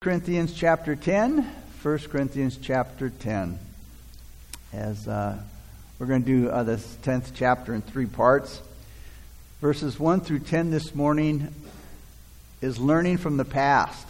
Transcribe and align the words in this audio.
Corinthians 0.00 0.54
chapter 0.54 0.94
10. 0.94 1.42
1 1.82 1.98
Corinthians 2.08 2.56
chapter 2.62 3.10
10. 3.10 3.58
As 4.72 5.08
uh, 5.08 5.36
we're 5.98 6.06
going 6.06 6.22
to 6.22 6.42
do 6.42 6.48
uh, 6.48 6.62
the 6.62 6.76
10th 6.76 7.32
chapter 7.34 7.74
in 7.74 7.82
three 7.82 8.06
parts. 8.06 8.62
Verses 9.60 9.98
1 9.98 10.20
through 10.20 10.38
10 10.38 10.70
this 10.70 10.94
morning 10.94 11.52
is 12.60 12.78
learning 12.78 13.16
from 13.16 13.38
the 13.38 13.44
past. 13.44 14.06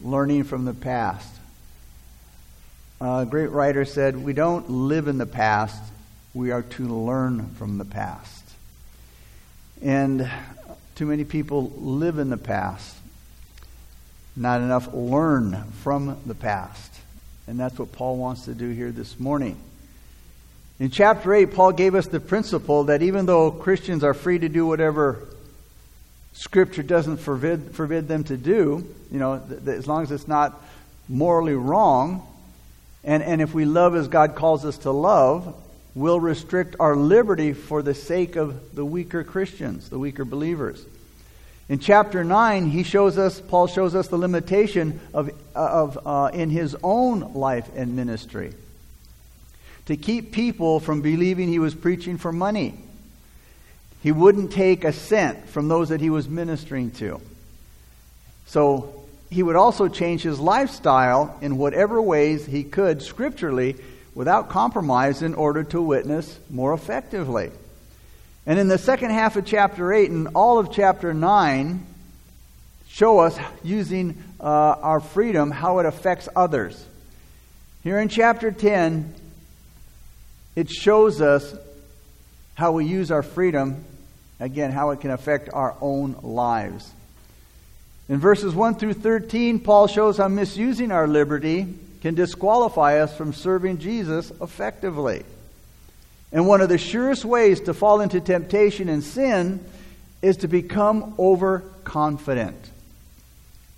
Learning 0.00 0.42
from 0.42 0.64
the 0.64 0.72
past. 0.72 1.30
A 2.98 3.26
great 3.28 3.50
writer 3.50 3.84
said, 3.84 4.24
We 4.24 4.32
don't 4.32 4.70
live 4.70 5.06
in 5.06 5.18
the 5.18 5.26
past, 5.26 5.82
we 6.32 6.50
are 6.50 6.62
to 6.62 6.86
learn 6.86 7.50
from 7.56 7.76
the 7.76 7.84
past. 7.84 8.42
And 9.82 10.30
too 10.94 11.04
many 11.04 11.24
people 11.24 11.70
live 11.76 12.16
in 12.16 12.30
the 12.30 12.38
past 12.38 13.01
not 14.36 14.60
enough 14.60 14.92
learn 14.92 15.64
from 15.82 16.18
the 16.26 16.34
past. 16.34 16.92
And 17.46 17.58
that's 17.58 17.78
what 17.78 17.92
Paul 17.92 18.16
wants 18.16 18.46
to 18.46 18.54
do 18.54 18.70
here 18.70 18.92
this 18.92 19.18
morning. 19.18 19.56
In 20.78 20.90
chapter 20.90 21.34
8, 21.34 21.52
Paul 21.52 21.72
gave 21.72 21.94
us 21.94 22.06
the 22.06 22.20
principle 22.20 22.84
that 22.84 23.02
even 23.02 23.26
though 23.26 23.50
Christians 23.50 24.02
are 24.02 24.14
free 24.14 24.38
to 24.38 24.48
do 24.48 24.66
whatever 24.66 25.28
Scripture 26.32 26.82
doesn't 26.82 27.18
forbid, 27.18 27.74
forbid 27.74 28.08
them 28.08 28.24
to 28.24 28.36
do, 28.36 28.86
you 29.10 29.18
know, 29.18 29.38
th- 29.38 29.64
th- 29.64 29.76
as 29.78 29.86
long 29.86 30.02
as 30.02 30.10
it's 30.10 30.26
not 30.26 30.60
morally 31.08 31.54
wrong, 31.54 32.26
and, 33.04 33.22
and 33.22 33.42
if 33.42 33.52
we 33.52 33.64
love 33.64 33.94
as 33.94 34.08
God 34.08 34.34
calls 34.34 34.64
us 34.64 34.78
to 34.78 34.90
love, 34.90 35.54
we'll 35.94 36.20
restrict 36.20 36.76
our 36.80 36.96
liberty 36.96 37.52
for 37.52 37.82
the 37.82 37.94
sake 37.94 38.36
of 38.36 38.74
the 38.74 38.84
weaker 38.84 39.22
Christians, 39.22 39.90
the 39.90 39.98
weaker 39.98 40.24
believers. 40.24 40.82
In 41.72 41.78
chapter 41.78 42.22
9, 42.22 42.66
he 42.66 42.82
shows 42.82 43.16
us, 43.16 43.40
Paul 43.40 43.66
shows 43.66 43.94
us 43.94 44.08
the 44.08 44.18
limitation 44.18 45.00
of, 45.14 45.30
of 45.54 45.98
uh, 46.04 46.30
in 46.34 46.50
his 46.50 46.76
own 46.82 47.32
life 47.32 47.66
and 47.74 47.96
ministry. 47.96 48.52
To 49.86 49.96
keep 49.96 50.32
people 50.32 50.80
from 50.80 51.00
believing 51.00 51.48
he 51.48 51.58
was 51.58 51.74
preaching 51.74 52.18
for 52.18 52.30
money. 52.30 52.74
He 54.02 54.12
wouldn't 54.12 54.52
take 54.52 54.84
a 54.84 54.92
cent 54.92 55.48
from 55.48 55.68
those 55.68 55.88
that 55.88 56.02
he 56.02 56.10
was 56.10 56.28
ministering 56.28 56.90
to. 56.90 57.22
So 58.48 59.06
he 59.30 59.42
would 59.42 59.56
also 59.56 59.88
change 59.88 60.20
his 60.20 60.38
lifestyle 60.38 61.38
in 61.40 61.56
whatever 61.56 62.02
ways 62.02 62.44
he 62.44 62.64
could 62.64 63.00
scripturally 63.00 63.76
without 64.14 64.50
compromise 64.50 65.22
in 65.22 65.32
order 65.32 65.64
to 65.64 65.80
witness 65.80 66.38
more 66.50 66.74
effectively. 66.74 67.50
And 68.44 68.58
in 68.58 68.68
the 68.68 68.78
second 68.78 69.10
half 69.10 69.36
of 69.36 69.44
chapter 69.44 69.92
8 69.92 70.10
and 70.10 70.28
all 70.34 70.58
of 70.58 70.72
chapter 70.72 71.14
9 71.14 71.86
show 72.88 73.20
us 73.20 73.38
using 73.62 74.22
uh, 74.40 74.44
our 74.44 75.00
freedom 75.00 75.50
how 75.50 75.78
it 75.78 75.86
affects 75.86 76.28
others. 76.34 76.84
Here 77.84 78.00
in 78.00 78.08
chapter 78.08 78.50
10, 78.50 79.14
it 80.56 80.68
shows 80.70 81.20
us 81.20 81.54
how 82.54 82.72
we 82.72 82.84
use 82.84 83.10
our 83.10 83.22
freedom, 83.22 83.84
again, 84.40 84.72
how 84.72 84.90
it 84.90 85.00
can 85.00 85.10
affect 85.10 85.48
our 85.52 85.76
own 85.80 86.16
lives. 86.22 86.90
In 88.08 88.18
verses 88.18 88.54
1 88.54 88.74
through 88.74 88.94
13, 88.94 89.60
Paul 89.60 89.86
shows 89.86 90.18
how 90.18 90.28
misusing 90.28 90.90
our 90.90 91.06
liberty 91.06 91.74
can 92.02 92.14
disqualify 92.14 92.98
us 92.98 93.16
from 93.16 93.32
serving 93.32 93.78
Jesus 93.78 94.30
effectively. 94.40 95.24
And 96.32 96.46
one 96.46 96.60
of 96.62 96.68
the 96.68 96.78
surest 96.78 97.24
ways 97.24 97.60
to 97.62 97.74
fall 97.74 98.00
into 98.00 98.20
temptation 98.20 98.88
and 98.88 99.04
sin 99.04 99.64
is 100.22 100.38
to 100.38 100.48
become 100.48 101.14
overconfident. 101.18 102.70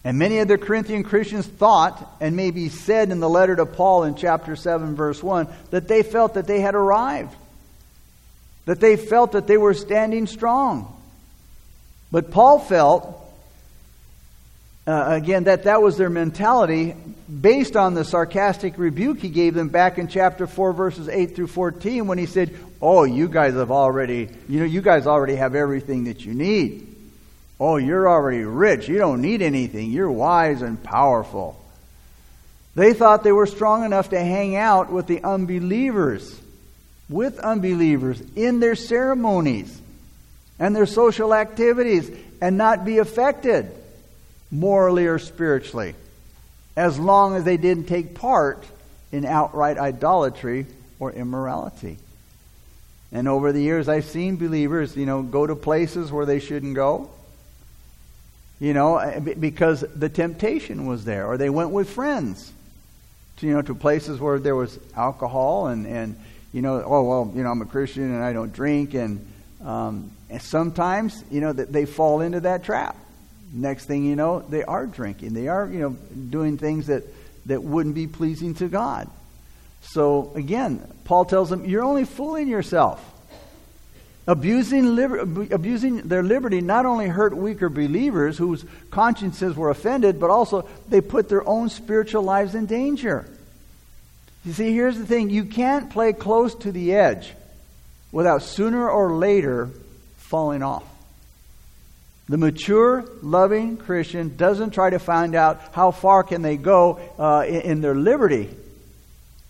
And 0.05 0.19
many 0.19 0.39
of 0.39 0.49
the 0.49 0.59
Corinthian 0.59 1.03
Christians 1.03 1.47
thought, 1.47 2.17
and 2.21 2.37
maybe 2.37 2.69
said 2.69 3.11
in 3.11 3.21
the 3.21 3.29
letter 3.29 3.57
to 3.57 3.65
Paul 3.67 4.05
in 4.05 4.15
chapter 4.15 4.55
7, 4.55 4.95
verse 4.95 5.23
1, 5.23 5.49
that 5.71 5.89
they 5.89 6.03
felt 6.03 6.35
that 6.35 6.47
they 6.47 6.61
had 6.61 6.75
arrived, 6.75 7.35
that 8.67 8.81
they 8.81 8.97
felt 8.97 9.33
that 9.33 9.47
they 9.47 9.57
were 9.57 9.75
standing 9.75 10.27
strong. 10.27 10.91
But 12.13 12.31
Paul 12.31 12.59
felt 12.59 13.24
uh, 14.87 15.05
again, 15.09 15.45
that 15.45 15.65
that 15.65 15.81
was 15.81 15.97
their 15.97 16.11
mentality 16.11 16.95
based 17.41 17.75
on 17.75 17.95
the 17.95 18.05
sarcastic 18.05 18.77
rebuke 18.77 19.19
he 19.19 19.31
gave 19.31 19.55
them 19.55 19.69
back 19.69 19.99
in 19.99 20.09
chapter 20.09 20.47
4, 20.47 20.73
verses 20.75 21.09
8 21.09 21.35
through 21.35 21.47
14, 21.47 22.07
when 22.07 22.19
he 22.19 22.27
said, 22.27 22.55
Oh, 22.83 23.05
you 23.05 23.29
guys 23.29 23.55
have 23.55 23.71
already, 23.71 24.29
you 24.47 24.59
know, 24.61 24.67
you 24.67 24.83
guys 24.83 25.07
already 25.07 25.37
have 25.37 25.55
everything 25.55 26.05
that 26.05 26.25
you 26.27 26.35
need. 26.35 26.95
Oh, 27.59 27.77
you're 27.77 28.09
already 28.09 28.45
rich. 28.45 28.89
You 28.89 28.99
don't 28.99 29.23
need 29.23 29.41
anything. 29.41 29.91
You're 29.91 30.11
wise 30.11 30.61
and 30.61 30.83
powerful. 30.83 31.59
They 32.75 32.93
thought 32.93 33.23
they 33.23 33.33
were 33.33 33.47
strong 33.47 33.85
enough 33.85 34.11
to 34.11 34.21
hang 34.21 34.57
out 34.57 34.93
with 34.93 35.07
the 35.07 35.23
unbelievers, 35.25 36.39
with 37.09 37.39
unbelievers 37.39 38.21
in 38.37 38.61
their 38.61 38.75
ceremonies 38.75 39.81
and 40.59 40.77
their 40.77 40.85
social 40.85 41.33
activities 41.33 42.11
and 42.43 42.59
not 42.59 42.85
be 42.85 42.99
affected 42.99 43.73
morally 44.55 45.07
or 45.07 45.19
spiritually, 45.19 45.95
as 46.77 46.99
long 46.99 47.35
as 47.35 47.45
they 47.45 47.57
didn't 47.57 47.85
take 47.85 48.15
part 48.15 48.65
in 49.13 49.25
outright 49.25 49.79
idolatry 49.79 50.67
or 50.99 51.13
immorality. 51.13 51.99
And 53.13 53.29
over 53.29 53.53
the 53.53 53.61
years, 53.61 53.89
I've 53.89 54.05
seen 54.05 54.37
believers, 54.37 54.97
you 54.97 55.07
know, 55.07 55.23
go 55.23 55.47
to 55.47 55.55
places 55.55 56.11
where 56.11 56.25
they 56.25 56.41
shouldn't 56.41 56.75
go, 56.75 57.11
you 58.61 58.73
know, 58.73 58.99
eh, 58.99 59.21
because 59.21 59.81
the 59.95 60.09
temptation 60.09 60.87
was 60.87 61.05
there, 61.05 61.27
or 61.27 61.37
they 61.37 61.51
went 61.51 61.71
with 61.71 61.91
friends, 61.91 62.53
to, 63.37 63.47
you 63.47 63.55
know, 63.55 63.63
to 63.63 63.75
places 63.75 64.21
where 64.21 64.39
there 64.39 64.57
was 64.57 64.79
alcohol 64.97 65.67
and, 65.67 65.87
and 65.87 66.17
you 66.53 66.63
know, 66.63 66.81
oh, 66.87 67.03
well, 67.03 67.33
you 67.35 67.43
know, 67.43 67.51
I'm 67.51 67.61
a 67.63 67.67
Christian 67.67 68.05
and 68.05 68.23
I 68.23 68.33
don't 68.33 68.53
drink. 68.53 68.95
And, 68.95 69.27
um, 69.65 70.13
and 70.31 70.41
sometimes, 70.41 71.25
you 71.29 71.41
know, 71.41 71.53
they 71.53 71.85
fall 71.85 72.21
into 72.21 72.41
that 72.41 72.63
trap. 72.63 72.97
Next 73.53 73.87
thing 73.87 74.05
you 74.05 74.17
know, 74.17 74.41
they 74.41 74.65
are 74.65 74.87
drinking. 74.87 75.35
They 75.35 75.49
are, 75.49 75.69
you 75.69 75.79
know, 75.81 75.91
doing 75.91 76.59
things 76.59 76.89
that, 76.89 77.05
that 77.47 77.63
wouldn't 77.63 77.95
be 77.95 78.07
pleasing 78.07 78.55
to 78.57 78.69
God. 78.69 79.09
So 79.83 80.33
again, 80.35 80.87
Paul 81.05 81.25
tells 81.25 81.51
them, 81.51 81.65
you're 81.65 81.85
only 81.85 82.05
fooling 82.05 82.49
yourself. 82.49 83.05
Abusing, 84.27 84.97
liber- 84.97 85.21
abusing 85.53 85.99
their 86.09 86.23
liberty 86.23 86.63
not 86.63 86.87
only 86.87 87.09
hurt 87.09 87.37
weaker 87.37 87.69
believers 87.69 88.39
whose 88.39 88.65
consciences 88.91 89.55
were 89.55 89.69
offended, 89.69 90.19
but 90.19 90.31
also 90.31 90.67
they 90.89 91.03
put 91.03 91.29
their 91.29 91.47
own 91.47 91.69
spiritual 91.69 92.23
lives 92.23 92.55
in 92.55 92.65
danger. 92.65 93.29
You 94.45 94.53
see, 94.53 94.73
here's 94.73 94.99
the 94.99 95.07
thing 95.07 95.31
you 95.31 95.45
can't 95.45 95.91
play 95.91 96.13
close 96.13 96.55
to 96.57 96.73
the 96.73 96.95
edge 96.95 97.33
without 98.13 98.43
sooner 98.43 98.89
or 98.89 99.13
later 99.13 99.69
falling 100.17 100.63
off. 100.63 100.85
The 102.29 102.39
mature, 102.39 103.05
loving 103.23 103.77
Christian 103.77 104.37
doesn't 104.37 104.71
try 104.71 104.91
to 104.91 104.99
find 104.99 105.35
out 105.35 105.61
how 105.73 105.91
far 105.91 106.23
can 106.23 106.41
they 106.41 106.57
go 106.57 106.99
uh, 107.19 107.45
in, 107.47 107.83
their 107.83 107.95
liberty 107.95 108.49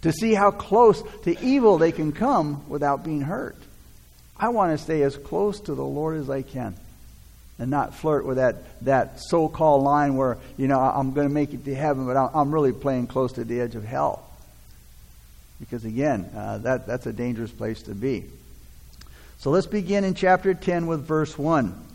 to 0.03 0.13
see 0.13 0.35
how 0.35 0.51
close 0.51 1.03
to 1.23 1.41
evil 1.41 1.79
they 1.79 1.93
can 1.93 2.11
come 2.11 2.69
without 2.69 3.05
being 3.05 3.21
hurt. 3.21 3.57
I 4.37 4.49
want 4.49 4.77
to 4.77 4.83
stay 4.83 5.03
as 5.03 5.17
close 5.17 5.61
to 5.61 5.75
the 5.75 5.85
Lord 5.85 6.17
as 6.17 6.29
I 6.29 6.43
can 6.43 6.75
and 7.61 7.71
not 7.71 7.95
flirt 7.95 8.27
with 8.27 8.39
that, 8.39 8.85
that 8.85 9.21
so 9.21 9.49
called 9.49 9.85
line 9.85 10.17
where, 10.17 10.39
you 10.57 10.67
know, 10.67 10.81
I'm 10.81 11.13
going 11.13 11.29
to 11.29 11.33
make 11.33 11.55
it 11.55 11.65
to 11.67 11.75
heaven, 11.75 12.07
but 12.07 12.17
I'm 12.17 12.53
really 12.53 12.73
playing 12.73 13.07
close 13.07 13.35
to 13.35 13.45
the 13.45 13.61
edge 13.61 13.77
of 13.77 13.85
hell. 13.85 14.29
Because 15.61 15.85
again, 15.85 16.29
uh, 16.35 16.59
that, 16.59 16.89
that's 16.89 17.07
a 17.07 17.13
dangerous 17.13 17.53
place 17.53 17.83
to 17.83 17.95
be. 17.95 18.25
So 19.39 19.51
let's 19.51 19.69
begin 19.69 20.03
in 20.03 20.15
chapter 20.15 20.53
10 20.55 20.89
with 20.89 21.07
verse 21.07 21.39
1. 21.39 21.94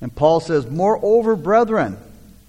And 0.00 0.14
Paul 0.14 0.40
says, 0.40 0.66
Moreover, 0.70 1.36
brethren, 1.36 1.96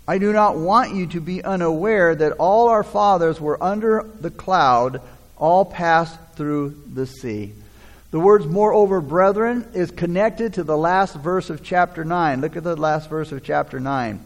I 0.07 0.17
do 0.17 0.33
not 0.33 0.57
want 0.57 0.95
you 0.95 1.07
to 1.07 1.21
be 1.21 1.43
unaware 1.43 2.15
that 2.15 2.33
all 2.33 2.69
our 2.69 2.83
fathers 2.83 3.39
were 3.39 3.61
under 3.63 4.09
the 4.19 4.31
cloud, 4.31 5.01
all 5.37 5.65
passed 5.65 6.17
through 6.35 6.81
the 6.93 7.05
sea. 7.05 7.53
The 8.11 8.19
words, 8.19 8.47
moreover, 8.47 9.01
brethren, 9.01 9.67
is 9.75 9.91
connected 9.91 10.55
to 10.55 10.63
the 10.63 10.77
last 10.77 11.15
verse 11.15 11.51
of 11.51 11.63
chapter 11.63 12.03
9. 12.03 12.41
Look 12.41 12.57
at 12.57 12.63
the 12.63 12.75
last 12.75 13.07
verse 13.07 13.31
of 13.31 13.43
chapter 13.43 13.79
9. 13.79 14.25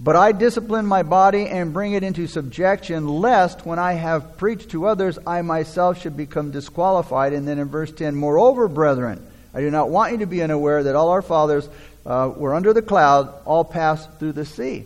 But 0.00 0.16
I 0.16 0.32
discipline 0.32 0.86
my 0.86 1.04
body 1.04 1.46
and 1.46 1.72
bring 1.72 1.92
it 1.92 2.02
into 2.02 2.26
subjection, 2.26 3.06
lest 3.06 3.64
when 3.64 3.78
I 3.78 3.92
have 3.92 4.36
preached 4.36 4.70
to 4.70 4.86
others, 4.86 5.18
I 5.26 5.42
myself 5.42 6.00
should 6.00 6.16
become 6.16 6.50
disqualified. 6.50 7.34
And 7.34 7.46
then 7.46 7.60
in 7.60 7.68
verse 7.68 7.92
10, 7.92 8.16
moreover, 8.16 8.66
brethren, 8.66 9.24
I 9.54 9.60
do 9.60 9.70
not 9.70 9.90
want 9.90 10.12
you 10.12 10.18
to 10.18 10.26
be 10.26 10.42
unaware 10.42 10.82
that 10.84 10.96
all 10.96 11.10
our 11.10 11.22
fathers 11.22 11.68
uh, 12.06 12.32
were 12.34 12.54
under 12.54 12.72
the 12.72 12.82
cloud, 12.82 13.32
all 13.44 13.64
passed 13.64 14.08
through 14.18 14.32
the 14.32 14.44
sea. 14.44 14.84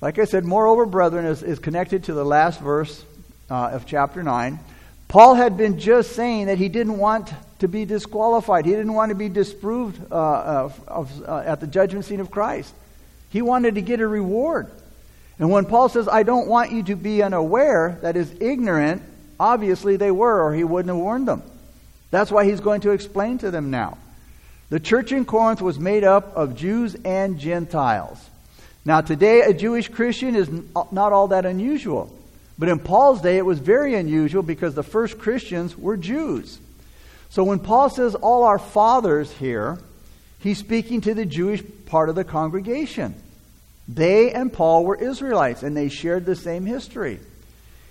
Like 0.00 0.18
I 0.18 0.24
said, 0.24 0.44
moreover, 0.44 0.86
brethren, 0.86 1.24
is, 1.24 1.42
is 1.42 1.58
connected 1.58 2.04
to 2.04 2.14
the 2.14 2.24
last 2.24 2.60
verse 2.60 3.04
uh, 3.50 3.70
of 3.70 3.86
chapter 3.86 4.22
9. 4.22 4.58
Paul 5.08 5.34
had 5.34 5.56
been 5.56 5.78
just 5.78 6.12
saying 6.12 6.46
that 6.46 6.58
he 6.58 6.68
didn't 6.68 6.98
want 6.98 7.32
to 7.60 7.68
be 7.68 7.84
disqualified. 7.84 8.66
He 8.66 8.72
didn't 8.72 8.94
want 8.94 9.10
to 9.10 9.14
be 9.14 9.28
disproved 9.28 10.12
uh, 10.12 10.68
of, 10.88 11.22
uh, 11.22 11.38
at 11.38 11.60
the 11.60 11.66
judgment 11.66 12.04
seat 12.04 12.20
of 12.20 12.30
Christ. 12.30 12.74
He 13.30 13.42
wanted 13.42 13.76
to 13.76 13.82
get 13.82 14.00
a 14.00 14.06
reward. 14.06 14.70
And 15.38 15.50
when 15.50 15.64
Paul 15.64 15.88
says, 15.88 16.08
I 16.08 16.22
don't 16.22 16.48
want 16.48 16.72
you 16.72 16.82
to 16.84 16.96
be 16.96 17.22
unaware, 17.22 17.98
that 18.02 18.16
is 18.16 18.32
ignorant, 18.40 19.02
obviously 19.38 19.96
they 19.96 20.10
were, 20.10 20.42
or 20.42 20.54
he 20.54 20.64
wouldn't 20.64 20.94
have 20.94 21.02
warned 21.02 21.26
them. 21.26 21.42
That's 22.10 22.30
why 22.30 22.44
he's 22.44 22.60
going 22.60 22.82
to 22.82 22.90
explain 22.90 23.38
to 23.38 23.50
them 23.50 23.70
now. 23.70 23.98
The 24.70 24.80
church 24.80 25.12
in 25.12 25.24
Corinth 25.24 25.60
was 25.60 25.78
made 25.78 26.04
up 26.04 26.36
of 26.36 26.56
Jews 26.56 26.96
and 27.04 27.38
Gentiles. 27.38 28.18
Now, 28.84 29.00
today, 29.00 29.40
a 29.40 29.54
Jewish 29.54 29.88
Christian 29.88 30.36
is 30.36 30.48
not 30.92 31.12
all 31.12 31.28
that 31.28 31.46
unusual. 31.46 32.14
But 32.58 32.68
in 32.68 32.78
Paul's 32.78 33.20
day, 33.20 33.36
it 33.38 33.46
was 33.46 33.58
very 33.58 33.94
unusual 33.94 34.42
because 34.42 34.74
the 34.74 34.82
first 34.82 35.18
Christians 35.18 35.76
were 35.76 35.96
Jews. 35.96 36.58
So 37.30 37.42
when 37.42 37.58
Paul 37.58 37.90
says 37.90 38.14
all 38.14 38.44
our 38.44 38.58
fathers 38.58 39.30
here, 39.32 39.78
he's 40.38 40.58
speaking 40.58 41.00
to 41.02 41.14
the 41.14 41.26
Jewish 41.26 41.62
part 41.86 42.08
of 42.08 42.14
the 42.14 42.24
congregation. 42.24 43.14
They 43.88 44.32
and 44.32 44.52
Paul 44.52 44.84
were 44.84 44.96
Israelites, 44.96 45.62
and 45.62 45.76
they 45.76 45.88
shared 45.88 46.26
the 46.26 46.36
same 46.36 46.64
history. 46.64 47.18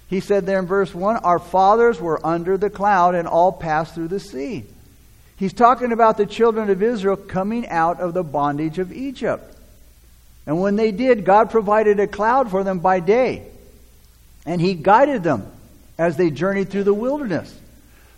He 0.08 0.22
said 0.22 0.46
there 0.46 0.60
in 0.60 0.66
verse 0.66 0.94
1 0.94 1.18
Our 1.18 1.40
fathers 1.40 2.00
were 2.00 2.25
under 2.25 2.58
the 2.58 2.70
cloud 2.70 3.16
and 3.16 3.28
all 3.28 3.52
passed 3.52 3.96
through 3.96 4.08
the 4.10 4.20
sea. 4.20 4.66
He's 5.35 5.53
talking 5.53 5.91
about 5.91 6.18
the 6.18 6.25
children 6.25 6.69
of 6.69 6.81
Israel 6.83 7.18
coming 7.18 7.68
out 7.68 8.00
of 8.00 8.13
the 8.13 8.24
bondage 8.24 8.80
of 8.80 8.91
Egypt. 8.91 9.56
And 10.45 10.62
when 10.62 10.75
they 10.75 10.91
did, 10.91 11.25
God 11.25 11.50
provided 11.50 12.00
a 12.00 12.07
cloud 12.07 12.51
for 12.51 12.63
them 12.63 12.80
by 12.80 13.00
day, 13.00 13.47
and 14.45 14.59
He 14.59 14.74
guided 14.74 15.24
them 15.24 15.50
as 15.97 16.18
they 16.18 16.30
journeyed 16.30 16.69
through 16.69 16.83
the 16.83 16.94
wilderness. 16.94 17.53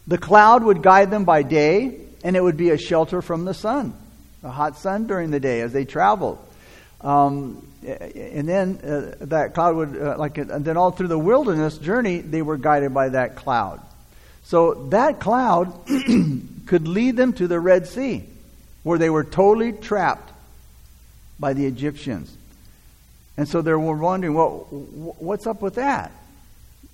The 0.08 0.18
cloud 0.18 0.64
would 0.64 0.82
guide 0.82 1.12
them 1.12 1.26
by 1.26 1.44
day, 1.44 2.00
and 2.24 2.36
it 2.36 2.42
would 2.42 2.58
be 2.58 2.72
a 2.72 2.78
shelter 2.78 3.22
from 3.22 3.46
the 3.46 3.54
sun, 3.54 3.94
the 4.42 4.50
hot 4.50 4.78
sun 4.78 5.08
during 5.08 5.32
the 5.32 5.40
day 5.40 5.62
as 5.62 5.72
they 5.72 5.86
traveled. 5.86 6.40
Um, 7.02 7.68
and 7.84 8.50
then 8.50 8.80
uh, 8.84 9.26
that 9.26 9.54
cloud 9.54 9.76
would, 9.76 9.98
uh, 10.02 10.16
like, 10.18 10.40
and 10.40 10.66
then 10.66 10.78
all 10.78 10.92
through 10.92 11.10
the 11.10 11.20
wilderness 11.20 11.78
journey, 11.78 12.20
they 12.20 12.42
were 12.42 12.58
guided 12.58 12.94
by 12.94 13.10
that 13.10 13.36
cloud. 13.36 13.80
So 14.46 14.76
that 14.90 15.20
cloud 15.20 15.74
could 16.68 16.88
lead 16.88 17.18
them 17.18 17.34
to 17.34 17.48
the 17.48 17.60
Red 17.60 17.88
Sea, 17.88 18.24
where 18.84 19.00
they 19.00 19.10
were 19.10 19.24
totally 19.24 19.74
trapped 19.74 20.32
by 21.40 21.54
the 21.54 21.66
Egyptians. 21.66 22.36
And 23.38 23.48
so 23.48 23.62
they 23.62 23.74
were 23.74 23.98
wondering, 23.98 24.36
well, 24.36 24.68
what's 25.20 25.48
up 25.48 25.62
with 25.64 25.76
that? 25.76 26.12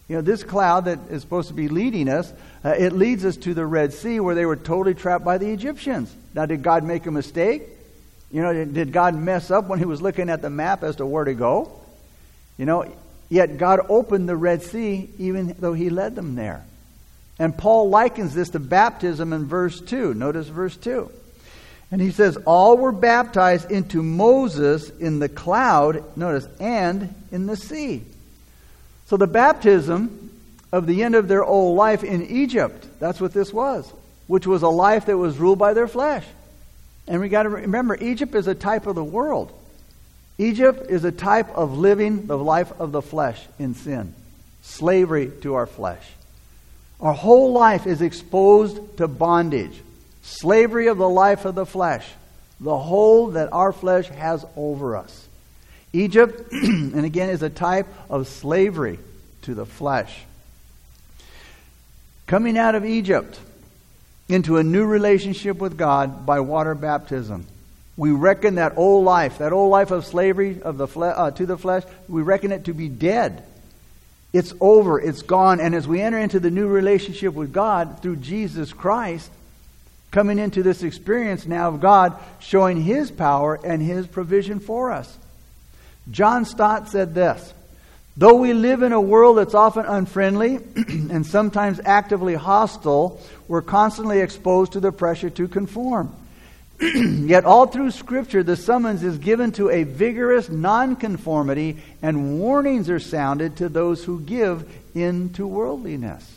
You 0.07 0.15
know, 0.15 0.21
this 0.21 0.43
cloud 0.43 0.85
that 0.85 0.99
is 1.09 1.21
supposed 1.21 1.49
to 1.49 1.53
be 1.53 1.67
leading 1.67 2.07
us, 2.07 2.31
uh, 2.63 2.69
it 2.69 2.93
leads 2.93 3.25
us 3.25 3.35
to 3.37 3.53
the 3.53 3.65
Red 3.65 3.93
Sea 3.93 4.19
where 4.21 4.33
they 4.33 4.45
were 4.45 4.55
totally 4.55 4.93
trapped 4.93 5.23
by 5.25 5.37
the 5.37 5.51
Egyptians. 5.51 6.13
Now, 6.33 6.45
did 6.45 6.63
God 6.63 6.83
make 6.83 7.05
a 7.05 7.11
mistake? 7.11 7.63
You 8.31 8.41
know, 8.41 8.65
did 8.65 8.93
God 8.93 9.13
mess 9.13 9.51
up 9.51 9.67
when 9.67 9.79
he 9.79 9.85
was 9.85 10.01
looking 10.01 10.29
at 10.29 10.41
the 10.41 10.49
map 10.49 10.83
as 10.83 10.95
to 10.97 11.05
where 11.05 11.25
to 11.25 11.33
go? 11.33 11.71
You 12.57 12.65
know, 12.65 12.89
yet 13.29 13.57
God 13.57 13.81
opened 13.89 14.29
the 14.29 14.37
Red 14.37 14.63
Sea 14.63 15.09
even 15.17 15.55
though 15.59 15.73
he 15.73 15.89
led 15.89 16.15
them 16.15 16.35
there. 16.35 16.65
And 17.41 17.57
Paul 17.57 17.89
likens 17.89 18.35
this 18.35 18.49
to 18.49 18.59
baptism 18.59 19.33
in 19.33 19.47
verse 19.47 19.81
2. 19.81 20.13
Notice 20.13 20.47
verse 20.47 20.77
2. 20.77 21.11
And 21.89 21.99
he 21.99 22.11
says, 22.11 22.37
All 22.45 22.77
were 22.77 22.91
baptized 22.91 23.71
into 23.71 24.03
Moses 24.03 24.91
in 24.91 25.17
the 25.17 25.27
cloud, 25.27 26.15
notice, 26.15 26.47
and 26.59 27.11
in 27.31 27.47
the 27.47 27.55
sea. 27.55 28.03
So 29.07 29.17
the 29.17 29.25
baptism 29.25 30.29
of 30.71 30.85
the 30.85 31.01
end 31.01 31.15
of 31.15 31.27
their 31.27 31.43
old 31.43 31.75
life 31.75 32.03
in 32.03 32.27
Egypt, 32.27 32.85
that's 32.99 33.19
what 33.19 33.33
this 33.33 33.51
was, 33.51 33.91
which 34.27 34.45
was 34.45 34.61
a 34.61 34.69
life 34.69 35.07
that 35.07 35.17
was 35.17 35.39
ruled 35.39 35.57
by 35.57 35.73
their 35.73 35.87
flesh. 35.87 36.25
And 37.07 37.21
we 37.21 37.27
got 37.27 37.43
to 37.43 37.49
remember, 37.49 37.97
Egypt 37.99 38.35
is 38.35 38.45
a 38.45 38.53
type 38.53 38.85
of 38.85 38.93
the 38.93 39.03
world. 39.03 39.51
Egypt 40.37 40.91
is 40.91 41.05
a 41.05 41.11
type 41.11 41.49
of 41.55 41.75
living 41.75 42.27
the 42.27 42.37
life 42.37 42.71
of 42.79 42.91
the 42.91 43.01
flesh 43.01 43.41
in 43.57 43.73
sin, 43.73 44.13
slavery 44.61 45.31
to 45.41 45.55
our 45.55 45.65
flesh. 45.65 46.03
Our 47.01 47.13
whole 47.13 47.51
life 47.51 47.87
is 47.87 48.01
exposed 48.01 48.97
to 48.97 49.07
bondage 49.07 49.81
slavery 50.23 50.87
of 50.87 50.97
the 50.97 51.09
life 51.09 51.45
of 51.45 51.55
the 51.55 51.65
flesh, 51.65 52.07
the 52.59 52.77
hold 52.77 53.33
that 53.33 53.51
our 53.51 53.71
flesh 53.71 54.07
has 54.07 54.45
over 54.55 54.95
us. 54.95 55.27
Egypt, 55.93 56.51
and 56.51 57.05
again, 57.05 57.29
is 57.29 57.41
a 57.41 57.49
type 57.49 57.87
of 58.09 58.27
slavery 58.27 58.99
to 59.43 59.55
the 59.55 59.65
flesh. 59.65 60.15
Coming 62.27 62.57
out 62.57 62.75
of 62.75 62.85
Egypt 62.85 63.37
into 64.29 64.57
a 64.57 64.63
new 64.63 64.85
relationship 64.85 65.57
with 65.57 65.77
God 65.77 66.25
by 66.25 66.39
water 66.39 66.75
baptism. 66.75 67.45
We 67.97 68.11
reckon 68.11 68.55
that 68.55 68.77
old 68.77 69.03
life, 69.03 69.39
that 69.39 69.51
old 69.51 69.69
life 69.69 69.91
of 69.91 70.05
slavery 70.05 70.61
of 70.61 70.77
the 70.77 70.87
fle- 70.87 71.03
uh, 71.03 71.31
to 71.31 71.45
the 71.45 71.57
flesh, 71.57 71.83
we 72.07 72.21
reckon 72.21 72.51
it 72.51 72.65
to 72.65 72.73
be 72.73 72.87
dead. 72.87 73.43
It's 74.33 74.53
over, 74.61 74.99
it's 74.99 75.21
gone. 75.21 75.59
And 75.59 75.75
as 75.75 75.87
we 75.87 76.01
enter 76.01 76.17
into 76.17 76.39
the 76.39 76.51
new 76.51 76.67
relationship 76.67 77.33
with 77.33 77.51
God 77.51 78.01
through 78.01 78.17
Jesus 78.17 78.71
Christ, 78.71 79.29
coming 80.11 80.39
into 80.39 80.61
this 80.61 80.83
experience 80.83 81.45
now 81.45 81.69
of 81.69 81.79
God 81.79 82.17
showing 82.39 82.81
His 82.81 83.11
power 83.11 83.59
and 83.63 83.81
His 83.81 84.07
provision 84.07 84.59
for 84.59 84.91
us. 84.91 85.17
John 86.09 86.45
Stott 86.45 86.89
said 86.89 87.13
this 87.13 87.53
Though 88.17 88.35
we 88.35 88.53
live 88.53 88.83
in 88.83 88.91
a 88.91 89.01
world 89.01 89.37
that's 89.37 89.53
often 89.53 89.85
unfriendly 89.85 90.59
and 90.75 91.25
sometimes 91.25 91.79
actively 91.85 92.35
hostile, 92.35 93.21
we're 93.47 93.61
constantly 93.61 94.19
exposed 94.19 94.73
to 94.73 94.79
the 94.79 94.91
pressure 94.91 95.29
to 95.31 95.47
conform. 95.47 96.13
Yet, 96.95 97.45
all 97.45 97.67
through 97.67 97.91
Scripture, 97.91 98.41
the 98.41 98.55
summons 98.55 99.03
is 99.03 99.19
given 99.19 99.51
to 99.53 99.69
a 99.69 99.83
vigorous 99.83 100.49
nonconformity, 100.49 101.77
and 102.01 102.39
warnings 102.39 102.89
are 102.89 102.99
sounded 102.99 103.57
to 103.57 103.69
those 103.69 104.03
who 104.03 104.19
give 104.19 104.67
in 104.95 105.31
to 105.33 105.45
worldliness. 105.45 106.27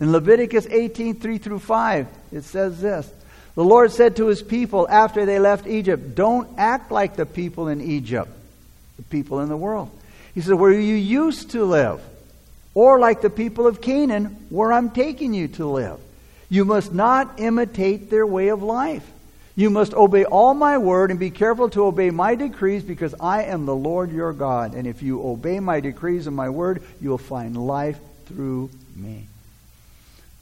In 0.00 0.12
Leviticus 0.12 0.66
18, 0.66 1.14
3 1.14 1.38
through 1.38 1.60
5, 1.60 2.08
it 2.30 2.44
says 2.44 2.82
this 2.82 3.10
The 3.54 3.64
Lord 3.64 3.90
said 3.90 4.16
to 4.16 4.26
his 4.26 4.42
people 4.42 4.86
after 4.86 5.24
they 5.24 5.38
left 5.38 5.66
Egypt, 5.66 6.14
Don't 6.14 6.58
act 6.58 6.92
like 6.92 7.16
the 7.16 7.26
people 7.26 7.68
in 7.68 7.80
Egypt, 7.80 8.30
the 8.98 9.02
people 9.04 9.40
in 9.40 9.48
the 9.48 9.56
world. 9.56 9.90
He 10.34 10.42
said, 10.42 10.54
Where 10.54 10.72
you 10.72 10.94
used 10.94 11.52
to 11.52 11.64
live, 11.64 12.02
or 12.74 12.98
like 12.98 13.22
the 13.22 13.30
people 13.30 13.66
of 13.66 13.80
Canaan, 13.80 14.46
where 14.50 14.74
I'm 14.74 14.90
taking 14.90 15.32
you 15.32 15.48
to 15.48 15.66
live. 15.66 15.98
You 16.50 16.66
must 16.66 16.92
not 16.92 17.40
imitate 17.40 18.10
their 18.10 18.26
way 18.26 18.48
of 18.48 18.62
life. 18.62 19.10
You 19.58 19.70
must 19.70 19.92
obey 19.92 20.24
all 20.24 20.54
my 20.54 20.78
word 20.78 21.10
and 21.10 21.18
be 21.18 21.30
careful 21.30 21.68
to 21.70 21.86
obey 21.86 22.10
my 22.10 22.36
decrees 22.36 22.84
because 22.84 23.12
I 23.18 23.42
am 23.42 23.66
the 23.66 23.74
Lord 23.74 24.12
your 24.12 24.32
God. 24.32 24.74
And 24.74 24.86
if 24.86 25.02
you 25.02 25.20
obey 25.20 25.58
my 25.58 25.80
decrees 25.80 26.28
and 26.28 26.36
my 26.36 26.48
word, 26.48 26.80
you 27.00 27.10
will 27.10 27.18
find 27.18 27.56
life 27.56 27.98
through 28.26 28.70
me. 28.94 29.26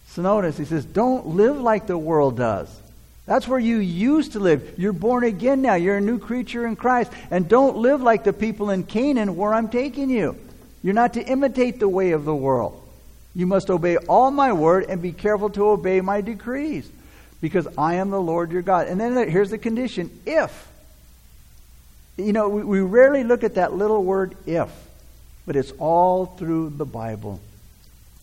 So 0.09 0.21
notice, 0.21 0.59
he 0.59 0.67
says, 0.67 0.85
don't 0.85 1.29
live 1.29 1.59
like 1.59 1.87
the 1.87 1.97
world 1.97 2.37
does. 2.37 2.69
That's 3.25 3.49
where 3.49 3.59
you 3.59 3.79
used 3.79 4.33
to 4.33 4.39
live. 4.39 4.75
You're 4.77 4.93
born 4.93 5.25
again 5.25 5.63
now. 5.63 5.77
You're 5.77 5.97
a 5.97 6.03
new 6.03 6.19
creature 6.19 6.67
in 6.67 6.77
Christ. 6.77 7.11
And 7.31 7.49
don't 7.49 7.79
live 7.79 8.03
like 8.03 8.23
the 8.23 8.35
people 8.35 8.69
in 8.69 8.85
Canaan 8.85 9.35
where 9.35 9.55
I'm 9.55 9.71
taking 9.71 10.11
you. 10.11 10.37
You're 10.83 10.93
not 10.93 11.15
to 11.15 11.23
imitate 11.23 11.81
the 11.81 11.89
way 11.89 12.11
of 12.11 12.27
the 12.27 12.37
world. 12.37 12.87
You 13.35 13.47
must 13.47 13.71
obey 13.71 13.97
all 13.97 14.31
my 14.31 14.53
word 14.53 14.85
and 14.91 15.01
be 15.01 15.13
careful 15.13 15.49
to 15.51 15.69
obey 15.69 16.03
my 16.03 16.21
decrees 16.21 16.91
because 17.41 17.67
I 17.77 17.95
am 17.95 18.11
the 18.11 18.21
Lord 18.21 18.53
your 18.53 18.63
God. 18.63 18.89
And 18.89 19.01
then 19.01 19.29
here's 19.29 19.51
the 19.51 19.59
condition 19.59 20.11
if. 20.27 20.69
You 22.17 22.33
know, 22.33 22.49
we, 22.49 22.65
we 22.65 22.81
rarely 22.81 23.25
look 23.25 23.45
at 23.45 23.57
that 23.57 23.75
little 23.75 24.03
word 24.03 24.37
if, 24.47 24.71
but 25.45 25.55
it's 25.55 25.73
all 25.79 26.27
through 26.27 26.71
the 26.71 26.87
Bible. 26.87 27.41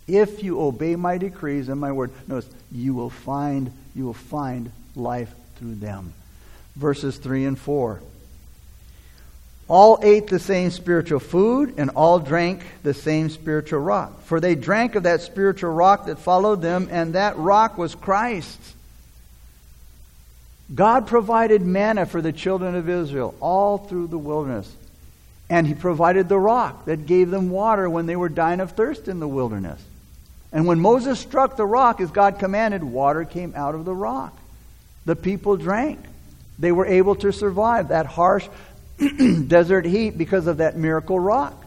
If 0.07 0.43
you 0.43 0.59
obey 0.59 0.95
my 0.95 1.17
decrees 1.17 1.69
and 1.69 1.79
my 1.79 1.91
word, 1.91 2.11
notice, 2.27 2.49
you 2.71 2.93
will 2.93 3.11
find, 3.11 3.71
you 3.95 4.05
will 4.05 4.13
find 4.13 4.71
life 4.95 5.33
through 5.57 5.75
them. 5.75 6.13
Verses 6.75 7.17
3 7.17 7.45
and 7.45 7.57
4. 7.59 8.01
All 9.69 9.99
ate 10.01 10.27
the 10.27 10.39
same 10.39 10.71
spiritual 10.71 11.19
food, 11.19 11.75
and 11.77 11.91
all 11.91 12.19
drank 12.19 12.63
the 12.83 12.93
same 12.93 13.29
spiritual 13.29 13.79
rock. 13.79 14.23
For 14.23 14.41
they 14.41 14.55
drank 14.55 14.95
of 14.95 15.03
that 15.03 15.21
spiritual 15.21 15.71
rock 15.71 16.07
that 16.07 16.19
followed 16.19 16.61
them, 16.61 16.89
and 16.91 17.13
that 17.13 17.37
rock 17.37 17.77
was 17.77 17.95
Christ. 17.95 18.59
God 20.73 21.07
provided 21.07 21.61
manna 21.61 22.05
for 22.05 22.21
the 22.21 22.31
children 22.31 22.75
of 22.75 22.89
Israel 22.89 23.35
all 23.39 23.77
through 23.77 24.07
the 24.07 24.17
wilderness. 24.17 24.71
And 25.49 25.67
He 25.67 25.73
provided 25.73 26.29
the 26.29 26.39
rock 26.39 26.85
that 26.85 27.05
gave 27.05 27.29
them 27.29 27.49
water 27.49 27.89
when 27.89 28.05
they 28.05 28.15
were 28.15 28.29
dying 28.29 28.59
of 28.59 28.71
thirst 28.71 29.07
in 29.07 29.19
the 29.19 29.27
wilderness. 29.27 29.81
And 30.51 30.67
when 30.67 30.79
Moses 30.79 31.19
struck 31.19 31.57
the 31.57 31.65
rock 31.65 31.99
as 31.99 32.11
God 32.11 32.39
commanded, 32.39 32.83
water 32.83 33.25
came 33.25 33.53
out 33.55 33.75
of 33.75 33.85
the 33.85 33.93
rock. 33.93 34.37
The 35.05 35.15
people 35.15 35.57
drank. 35.57 35.99
They 36.59 36.71
were 36.71 36.85
able 36.85 37.15
to 37.15 37.33
survive 37.33 37.89
that 37.89 38.05
harsh 38.05 38.47
desert 39.47 39.85
heat 39.85 40.17
because 40.17 40.47
of 40.47 40.57
that 40.57 40.77
miracle 40.77 41.19
rock. 41.19 41.59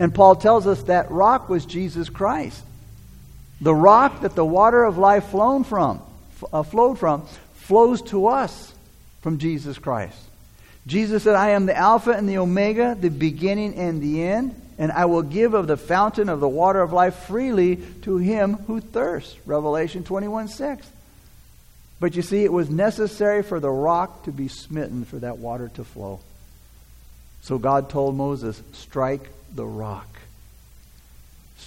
And 0.00 0.14
Paul 0.14 0.36
tells 0.36 0.66
us 0.66 0.82
that 0.84 1.10
rock 1.10 1.48
was 1.48 1.66
Jesus 1.66 2.08
Christ. 2.08 2.62
The 3.60 3.74
rock 3.74 4.22
that 4.22 4.34
the 4.34 4.44
water 4.44 4.82
of 4.82 4.98
life 4.98 5.26
flown 5.26 5.62
from, 5.62 6.02
uh, 6.52 6.62
flowed 6.62 6.98
from 6.98 7.28
flows 7.62 8.02
to 8.02 8.26
us 8.26 8.74
from 9.20 9.38
Jesus 9.38 9.78
Christ. 9.78 10.18
Jesus 10.86 11.22
said, 11.22 11.34
I 11.34 11.50
am 11.50 11.66
the 11.66 11.76
Alpha 11.76 12.10
and 12.10 12.28
the 12.28 12.38
Omega, 12.38 12.96
the 12.98 13.08
beginning 13.08 13.76
and 13.76 14.02
the 14.02 14.22
end, 14.22 14.60
and 14.78 14.90
I 14.90 15.04
will 15.04 15.22
give 15.22 15.54
of 15.54 15.68
the 15.68 15.76
fountain 15.76 16.28
of 16.28 16.40
the 16.40 16.48
water 16.48 16.80
of 16.80 16.92
life 16.92 17.14
freely 17.26 17.76
to 18.02 18.16
him 18.16 18.54
who 18.54 18.80
thirsts. 18.80 19.36
Revelation 19.46 20.02
21 20.02 20.48
6. 20.48 20.86
But 22.00 22.16
you 22.16 22.22
see, 22.22 22.42
it 22.42 22.52
was 22.52 22.68
necessary 22.68 23.44
for 23.44 23.60
the 23.60 23.70
rock 23.70 24.24
to 24.24 24.32
be 24.32 24.48
smitten 24.48 25.04
for 25.04 25.20
that 25.20 25.38
water 25.38 25.70
to 25.74 25.84
flow. 25.84 26.18
So 27.42 27.58
God 27.58 27.90
told 27.90 28.16
Moses, 28.16 28.60
Strike 28.72 29.30
the 29.54 29.64
rock. 29.64 30.11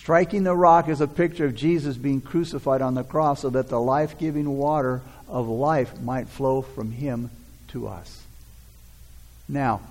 Striking 0.05 0.43
the 0.43 0.55
rock 0.55 0.88
is 0.88 1.01
a 1.01 1.07
picture 1.07 1.45
of 1.45 1.55
Jesus 1.55 1.97
being 1.97 2.21
crucified 2.21 2.83
on 2.83 2.93
the 2.93 3.03
cross 3.03 3.41
so 3.41 3.50
that 3.50 3.69
the 3.69 3.81
life 3.81 4.19
giving 4.19 4.55
water 4.55 5.01
of 5.27 5.47
life 5.47 6.00
might 6.00 6.27
flow 6.27 6.62
from 6.62 6.91
him 6.91 7.31
to 7.69 7.88
us. 7.88 8.24
Now, 9.50 9.81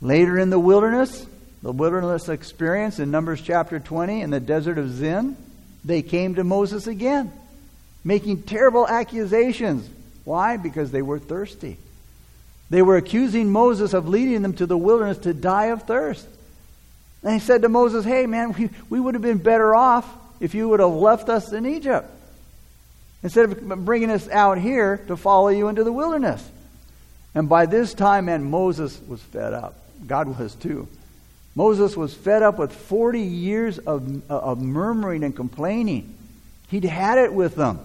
later 0.00 0.38
in 0.38 0.48
the 0.48 0.58
wilderness, 0.58 1.26
the 1.62 1.72
wilderness 1.72 2.30
experience 2.30 2.98
in 2.98 3.10
Numbers 3.10 3.42
chapter 3.42 3.78
20 3.78 4.22
in 4.22 4.30
the 4.30 4.40
desert 4.40 4.78
of 4.78 4.90
Zin, 4.90 5.36
they 5.84 6.00
came 6.00 6.36
to 6.36 6.42
Moses 6.42 6.86
again, 6.86 7.30
making 8.02 8.44
terrible 8.44 8.88
accusations. 8.88 9.86
Why? 10.24 10.56
Because 10.56 10.90
they 10.90 11.02
were 11.02 11.18
thirsty. 11.18 11.76
They 12.70 12.80
were 12.80 12.96
accusing 12.96 13.52
Moses 13.52 13.92
of 13.92 14.08
leading 14.08 14.40
them 14.40 14.54
to 14.54 14.64
the 14.64 14.78
wilderness 14.78 15.18
to 15.18 15.34
die 15.34 15.66
of 15.66 15.82
thirst. 15.82 16.26
And 17.24 17.32
he 17.32 17.40
said 17.40 17.62
to 17.62 17.68
Moses, 17.68 18.04
Hey, 18.04 18.26
man, 18.26 18.52
we, 18.52 18.70
we 18.90 19.00
would 19.00 19.14
have 19.14 19.22
been 19.22 19.38
better 19.38 19.74
off 19.74 20.06
if 20.40 20.54
you 20.54 20.68
would 20.68 20.80
have 20.80 20.92
left 20.92 21.28
us 21.28 21.52
in 21.52 21.66
Egypt 21.66 22.08
instead 23.22 23.46
of 23.50 23.84
bringing 23.84 24.10
us 24.10 24.28
out 24.28 24.58
here 24.58 24.98
to 25.08 25.16
follow 25.16 25.48
you 25.48 25.68
into 25.68 25.82
the 25.82 25.92
wilderness. 25.92 26.46
And 27.34 27.48
by 27.48 27.66
this 27.66 27.94
time, 27.94 28.26
man, 28.26 28.48
Moses 28.48 29.00
was 29.08 29.20
fed 29.20 29.54
up. 29.54 29.74
God 30.06 30.38
was 30.38 30.54
too. 30.54 30.86
Moses 31.54 31.96
was 31.96 32.12
fed 32.12 32.42
up 32.42 32.58
with 32.58 32.72
40 32.72 33.20
years 33.20 33.78
of, 33.78 34.30
of 34.30 34.60
murmuring 34.60 35.24
and 35.24 35.34
complaining. 35.34 36.14
He'd 36.68 36.84
had 36.84 37.18
it 37.18 37.32
with 37.32 37.54
them. 37.54 37.80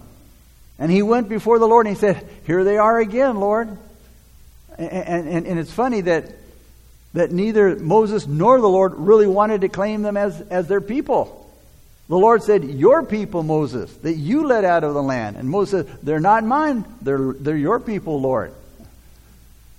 And 0.78 0.90
he 0.90 1.02
went 1.02 1.28
before 1.28 1.58
the 1.58 1.66
Lord 1.66 1.86
and 1.86 1.96
he 1.96 2.00
said, 2.00 2.28
Here 2.46 2.62
they 2.62 2.76
are 2.76 2.98
again, 2.98 3.40
Lord. 3.40 3.76
And, 4.76 5.28
and, 5.28 5.46
and 5.46 5.58
it's 5.58 5.72
funny 5.72 6.02
that 6.02 6.32
that 7.12 7.32
neither 7.32 7.76
Moses 7.76 8.26
nor 8.26 8.60
the 8.60 8.68
Lord 8.68 8.94
really 8.94 9.26
wanted 9.26 9.62
to 9.62 9.68
claim 9.68 10.02
them 10.02 10.16
as, 10.16 10.40
as 10.42 10.68
their 10.68 10.80
people. 10.80 11.36
The 12.08 12.16
Lord 12.16 12.42
said, 12.42 12.64
Your 12.64 13.04
people, 13.04 13.42
Moses, 13.42 13.94
that 13.98 14.14
you 14.14 14.46
led 14.46 14.64
out 14.64 14.84
of 14.84 14.94
the 14.94 15.02
land. 15.02 15.36
And 15.36 15.48
Moses 15.48 15.86
said, 15.86 15.98
They're 16.02 16.20
not 16.20 16.44
mine, 16.44 16.84
they're, 17.00 17.32
they're 17.32 17.56
your 17.56 17.80
people, 17.80 18.20
Lord. 18.20 18.52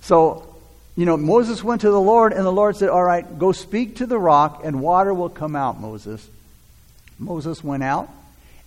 So, 0.00 0.48
you 0.96 1.06
know, 1.06 1.16
Moses 1.16 1.62
went 1.62 1.82
to 1.82 1.90
the 1.90 2.00
Lord, 2.00 2.32
and 2.32 2.44
the 2.44 2.52
Lord 2.52 2.76
said, 2.76 2.88
All 2.88 3.04
right, 3.04 3.38
go 3.38 3.52
speak 3.52 3.96
to 3.96 4.06
the 4.06 4.18
rock, 4.18 4.62
and 4.64 4.80
water 4.80 5.12
will 5.12 5.28
come 5.28 5.56
out, 5.56 5.80
Moses. 5.80 6.26
Moses 7.18 7.62
went 7.62 7.82
out, 7.82 8.10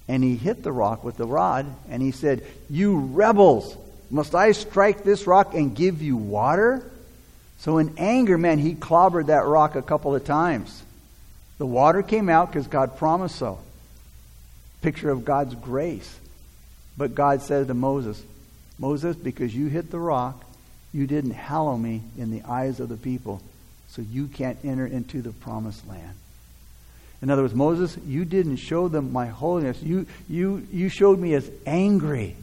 and 0.07 0.24
he 0.24 0.36
hit 0.36 0.63
the 0.63 0.72
rock 0.72 1.03
with 1.03 1.17
the 1.17 1.27
rod, 1.27 1.65
and 1.89 2.01
he 2.01 2.12
said, 2.12 2.43
You 2.69 3.00
rebels, 3.00 3.75
must 4.10 4.34
I 4.34 4.51
strike 4.51 5.03
this 5.03 5.27
rock 5.27 5.53
and 5.53 5.75
give 5.75 6.01
you 6.01 6.17
water? 6.17 6.89
So 7.59 7.77
in 7.77 7.95
anger, 7.97 8.38
man, 8.38 8.59
he 8.59 8.75
clobbered 8.75 9.27
that 9.27 9.45
rock 9.45 9.75
a 9.75 9.81
couple 9.81 10.13
of 10.13 10.24
times. 10.24 10.83
The 11.57 11.65
water 11.65 12.03
came 12.03 12.29
out 12.29 12.51
because 12.51 12.67
God 12.67 12.97
promised 12.97 13.38
so. 13.38 13.59
Picture 14.81 15.09
of 15.09 15.25
God's 15.25 15.55
grace. 15.55 16.19
But 16.97 17.15
God 17.15 17.41
said 17.41 17.67
to 17.67 17.74
Moses, 17.74 18.21
Moses, 18.77 19.15
because 19.15 19.55
you 19.55 19.67
hit 19.67 19.89
the 19.89 20.00
rock, 20.00 20.43
you 20.93 21.07
didn't 21.07 21.31
hallow 21.31 21.75
me 21.75 22.01
in 22.17 22.31
the 22.31 22.43
eyes 22.43 22.79
of 22.79 22.89
the 22.89 22.97
people, 22.97 23.41
so 23.89 24.01
you 24.01 24.27
can't 24.27 24.57
enter 24.63 24.85
into 24.85 25.21
the 25.21 25.31
promised 25.31 25.88
land. 25.88 26.15
In 27.21 27.29
other 27.29 27.41
words, 27.41 27.53
Moses, 27.53 27.97
you 28.05 28.25
didn't 28.25 28.57
show 28.57 28.88
them 28.88 29.12
my 29.12 29.27
holiness. 29.27 29.81
You, 29.81 30.05
you, 30.29 30.67
you 30.71 30.89
showed 30.89 31.19
me 31.19 31.33
as 31.33 31.50
angry 31.65 32.35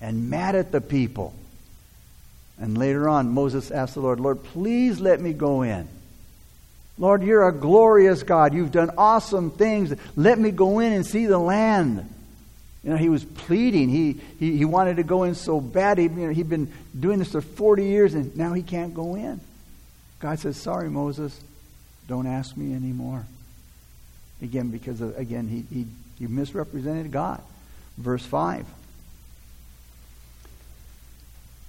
and 0.00 0.30
mad 0.30 0.54
at 0.54 0.72
the 0.72 0.80
people. 0.80 1.34
And 2.58 2.78
later 2.78 3.08
on, 3.08 3.30
Moses 3.30 3.70
asked 3.70 3.94
the 3.94 4.00
Lord, 4.00 4.20
Lord, 4.20 4.42
please 4.42 5.00
let 5.00 5.20
me 5.20 5.32
go 5.32 5.62
in. 5.62 5.88
Lord, 6.98 7.22
you're 7.22 7.48
a 7.48 7.52
glorious 7.52 8.22
God. 8.22 8.54
You've 8.54 8.70
done 8.70 8.90
awesome 8.96 9.50
things. 9.50 9.94
Let 10.14 10.38
me 10.38 10.50
go 10.50 10.78
in 10.78 10.92
and 10.92 11.06
see 11.06 11.26
the 11.26 11.38
land. 11.38 12.08
You 12.84 12.90
know, 12.90 12.96
he 12.96 13.08
was 13.08 13.24
pleading. 13.24 13.88
He, 13.88 14.20
he, 14.38 14.56
he 14.58 14.64
wanted 14.64 14.96
to 14.96 15.02
go 15.02 15.22
in 15.22 15.34
so 15.34 15.60
bad. 15.60 15.98
He, 15.98 16.04
you 16.04 16.10
know, 16.10 16.32
he'd 16.32 16.48
been 16.48 16.72
doing 16.98 17.18
this 17.18 17.32
for 17.32 17.40
40 17.40 17.84
years, 17.84 18.14
and 18.14 18.36
now 18.36 18.52
he 18.52 18.62
can't 18.62 18.92
go 18.92 19.14
in. 19.14 19.40
God 20.20 20.38
says, 20.38 20.56
Sorry, 20.56 20.90
Moses, 20.90 21.38
don't 22.08 22.26
ask 22.26 22.56
me 22.56 22.74
anymore. 22.74 23.24
Again, 24.42 24.70
because, 24.70 25.00
of, 25.00 25.16
again, 25.16 25.48
he, 25.48 25.64
he, 25.74 25.86
he 26.18 26.26
misrepresented 26.26 27.10
God. 27.10 27.40
Verse 27.96 28.24
5. 28.24 28.66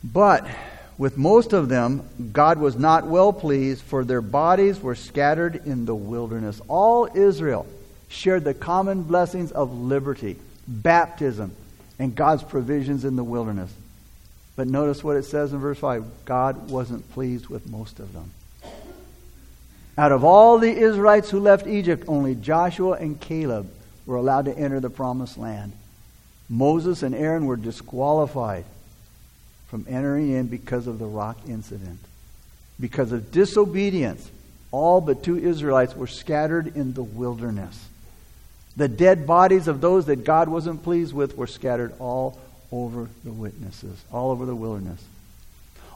But 0.03 0.47
with 0.97 1.17
most 1.17 1.53
of 1.53 1.69
them, 1.69 2.07
God 2.33 2.59
was 2.59 2.75
not 2.75 3.07
well 3.07 3.33
pleased, 3.33 3.81
for 3.81 4.03
their 4.03 4.21
bodies 4.21 4.79
were 4.79 4.95
scattered 4.95 5.65
in 5.65 5.85
the 5.85 5.95
wilderness. 5.95 6.61
All 6.67 7.09
Israel 7.13 7.65
shared 8.09 8.43
the 8.43 8.53
common 8.53 9.03
blessings 9.03 9.51
of 9.51 9.73
liberty, 9.73 10.37
baptism, 10.67 11.55
and 11.97 12.15
God's 12.15 12.43
provisions 12.43 13.05
in 13.05 13.15
the 13.15 13.23
wilderness. 13.23 13.71
But 14.55 14.67
notice 14.67 15.03
what 15.03 15.17
it 15.17 15.25
says 15.25 15.51
in 15.51 15.59
verse 15.59 15.79
5 15.79 16.25
God 16.25 16.69
wasn't 16.69 17.11
pleased 17.11 17.47
with 17.47 17.67
most 17.67 17.99
of 17.99 18.13
them. 18.13 18.31
Out 19.97 20.11
of 20.11 20.23
all 20.23 20.57
the 20.57 20.71
Israelites 20.71 21.29
who 21.29 21.39
left 21.39 21.67
Egypt, 21.67 22.05
only 22.07 22.35
Joshua 22.35 22.93
and 22.93 23.19
Caleb 23.19 23.69
were 24.05 24.15
allowed 24.15 24.45
to 24.45 24.57
enter 24.57 24.79
the 24.79 24.89
promised 24.89 25.37
land. 25.37 25.73
Moses 26.49 27.03
and 27.03 27.15
Aaron 27.15 27.45
were 27.45 27.55
disqualified 27.55 28.65
from 29.73 29.87
entering 29.89 30.29
in 30.29 30.45
because 30.45 30.85
of 30.85 30.99
the 30.99 31.05
rock 31.07 31.35
incident. 31.47 31.97
Because 32.79 33.11
of 33.11 33.31
disobedience, 33.31 34.29
all 34.69 35.01
but 35.01 35.23
two 35.23 35.35
Israelites 35.35 35.95
were 35.95 36.05
scattered 36.05 36.77
in 36.77 36.93
the 36.93 37.01
wilderness. 37.01 37.83
The 38.77 38.87
dead 38.87 39.25
bodies 39.25 39.67
of 39.67 39.81
those 39.81 40.05
that 40.05 40.25
God 40.25 40.47
wasn't 40.47 40.83
pleased 40.83 41.11
with 41.11 41.35
were 41.35 41.47
scattered 41.47 41.91
all 41.97 42.39
over 42.71 43.09
the 43.23 43.31
witnesses, 43.31 43.99
all 44.11 44.29
over 44.29 44.45
the 44.45 44.55
wilderness. 44.55 45.03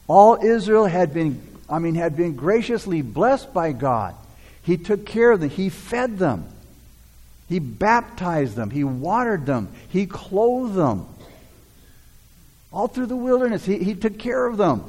All 0.08 0.44
Israel 0.44 0.88
had 0.88 1.14
been, 1.14 1.40
I 1.70 1.78
mean, 1.78 1.94
had 1.94 2.18
been 2.18 2.36
graciously 2.36 3.04
blessed 3.04 3.54
by 3.54 3.74
God. 3.74 4.16
He 4.64 4.78
took 4.78 5.06
care 5.06 5.34
of 5.34 5.40
them. 5.40 5.52
He 5.52 5.70
fed 5.70 6.18
them. 6.18 6.46
He 7.48 7.60
baptized 7.60 8.56
them. 8.56 8.72
He 8.72 8.84
watered 8.84 9.46
them. 9.46 9.70
He 9.90 10.08
clothed 10.08 10.74
them. 10.74 11.06
All 12.78 12.88
through 12.88 13.08
the 13.08 13.16
wilderness, 13.16 13.66
he, 13.66 13.80
he 13.80 13.96
took 13.96 14.20
care 14.20 14.46
of 14.46 14.58
them. 14.58 14.84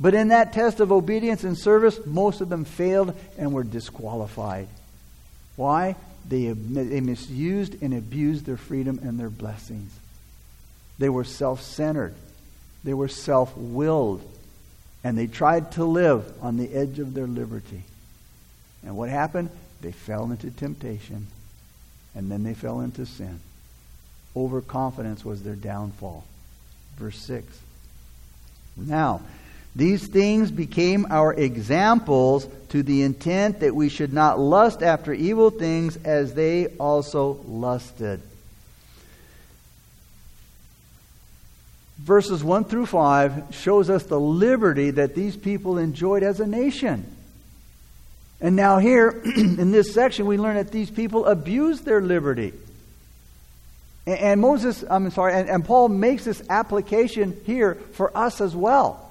But 0.00 0.14
in 0.14 0.28
that 0.28 0.52
test 0.52 0.80
of 0.80 0.90
obedience 0.90 1.44
and 1.44 1.56
service, 1.56 2.00
most 2.04 2.40
of 2.40 2.48
them 2.48 2.64
failed 2.64 3.16
and 3.38 3.52
were 3.52 3.62
disqualified. 3.62 4.66
Why? 5.54 5.94
They, 6.28 6.48
they 6.48 7.00
misused 7.00 7.80
and 7.80 7.94
abused 7.94 8.46
their 8.46 8.56
freedom 8.56 8.98
and 9.00 9.16
their 9.16 9.30
blessings. 9.30 9.92
They 10.98 11.08
were 11.08 11.22
self 11.22 11.62
centered, 11.62 12.16
they 12.82 12.94
were 12.94 13.06
self 13.06 13.56
willed, 13.56 14.28
and 15.04 15.16
they 15.16 15.28
tried 15.28 15.70
to 15.72 15.84
live 15.84 16.24
on 16.42 16.56
the 16.56 16.74
edge 16.74 16.98
of 16.98 17.14
their 17.14 17.28
liberty. 17.28 17.84
And 18.84 18.96
what 18.96 19.08
happened? 19.08 19.50
They 19.82 19.92
fell 19.92 20.32
into 20.32 20.50
temptation, 20.50 21.28
and 22.12 22.28
then 22.28 22.42
they 22.42 22.54
fell 22.54 22.80
into 22.80 23.06
sin. 23.06 23.38
Overconfidence 24.34 25.24
was 25.24 25.44
their 25.44 25.54
downfall. 25.54 26.24
Verse 26.96 27.18
6. 27.18 27.46
Now, 28.76 29.20
these 29.76 30.06
things 30.06 30.50
became 30.50 31.06
our 31.10 31.34
examples 31.34 32.48
to 32.68 32.82
the 32.82 33.02
intent 33.02 33.60
that 33.60 33.74
we 33.74 33.88
should 33.88 34.12
not 34.12 34.38
lust 34.38 34.82
after 34.82 35.12
evil 35.12 35.50
things 35.50 35.96
as 36.04 36.34
they 36.34 36.68
also 36.78 37.40
lusted. 37.46 38.20
Verses 41.98 42.44
1 42.44 42.64
through 42.64 42.86
5 42.86 43.46
shows 43.52 43.88
us 43.90 44.04
the 44.04 44.20
liberty 44.20 44.90
that 44.90 45.14
these 45.14 45.36
people 45.36 45.78
enjoyed 45.78 46.22
as 46.22 46.38
a 46.38 46.46
nation. 46.46 47.04
And 48.40 48.56
now, 48.56 48.78
here 48.78 49.08
in 49.36 49.70
this 49.70 49.94
section, 49.94 50.26
we 50.26 50.36
learn 50.36 50.56
that 50.56 50.70
these 50.70 50.90
people 50.90 51.26
abused 51.26 51.84
their 51.84 52.00
liberty. 52.00 52.52
And 54.06 54.40
Moses, 54.40 54.84
I'm 54.88 55.10
sorry, 55.10 55.32
and, 55.32 55.48
and 55.48 55.64
Paul 55.64 55.88
makes 55.88 56.24
this 56.24 56.42
application 56.50 57.40
here 57.46 57.76
for 57.92 58.14
us 58.16 58.40
as 58.40 58.54
well. 58.54 59.10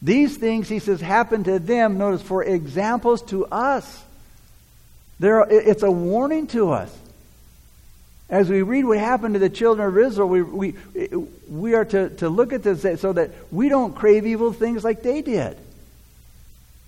These 0.00 0.36
things, 0.36 0.68
he 0.68 0.78
says, 0.78 1.00
happen 1.00 1.44
to 1.44 1.58
them, 1.58 1.98
notice, 1.98 2.22
for 2.22 2.44
examples 2.44 3.22
to 3.22 3.46
us. 3.46 4.02
There, 5.18 5.44
it's 5.48 5.82
a 5.82 5.90
warning 5.90 6.46
to 6.48 6.70
us. 6.70 6.94
As 8.28 8.48
we 8.48 8.62
read 8.62 8.84
what 8.84 8.98
happened 8.98 9.34
to 9.34 9.40
the 9.40 9.50
children 9.50 9.88
of 9.88 9.98
Israel, 9.98 10.28
we, 10.28 10.42
we, 10.42 10.74
we 11.48 11.74
are 11.74 11.84
to, 11.84 12.10
to 12.16 12.28
look 12.28 12.52
at 12.52 12.62
this 12.62 13.00
so 13.00 13.12
that 13.12 13.30
we 13.50 13.68
don't 13.68 13.94
crave 13.94 14.26
evil 14.26 14.52
things 14.52 14.84
like 14.84 15.02
they 15.02 15.22
did. 15.22 15.56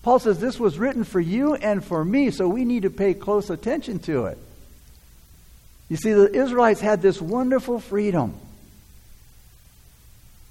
Paul 0.03 0.19
says 0.19 0.39
this 0.39 0.61
was 0.61 0.79
written 0.79 1.05
for 1.05 1.21
you 1.21 1.55
and 1.55 1.85
for 1.85 2.05
me, 2.05 2.31
so 2.31 2.49
we 2.49 2.65
need 2.65 2.83
to 2.83 2.91
pay 2.91 3.13
close 3.13 3.51
attention 3.51 3.99
to 4.01 4.27
it. 4.27 4.39
You 5.89 5.97
see, 5.97 6.13
the 6.13 6.33
Israelites 6.33 6.81
had 6.81 7.01
this 7.01 7.21
wonderful 7.21 7.79
freedom. 7.79 8.35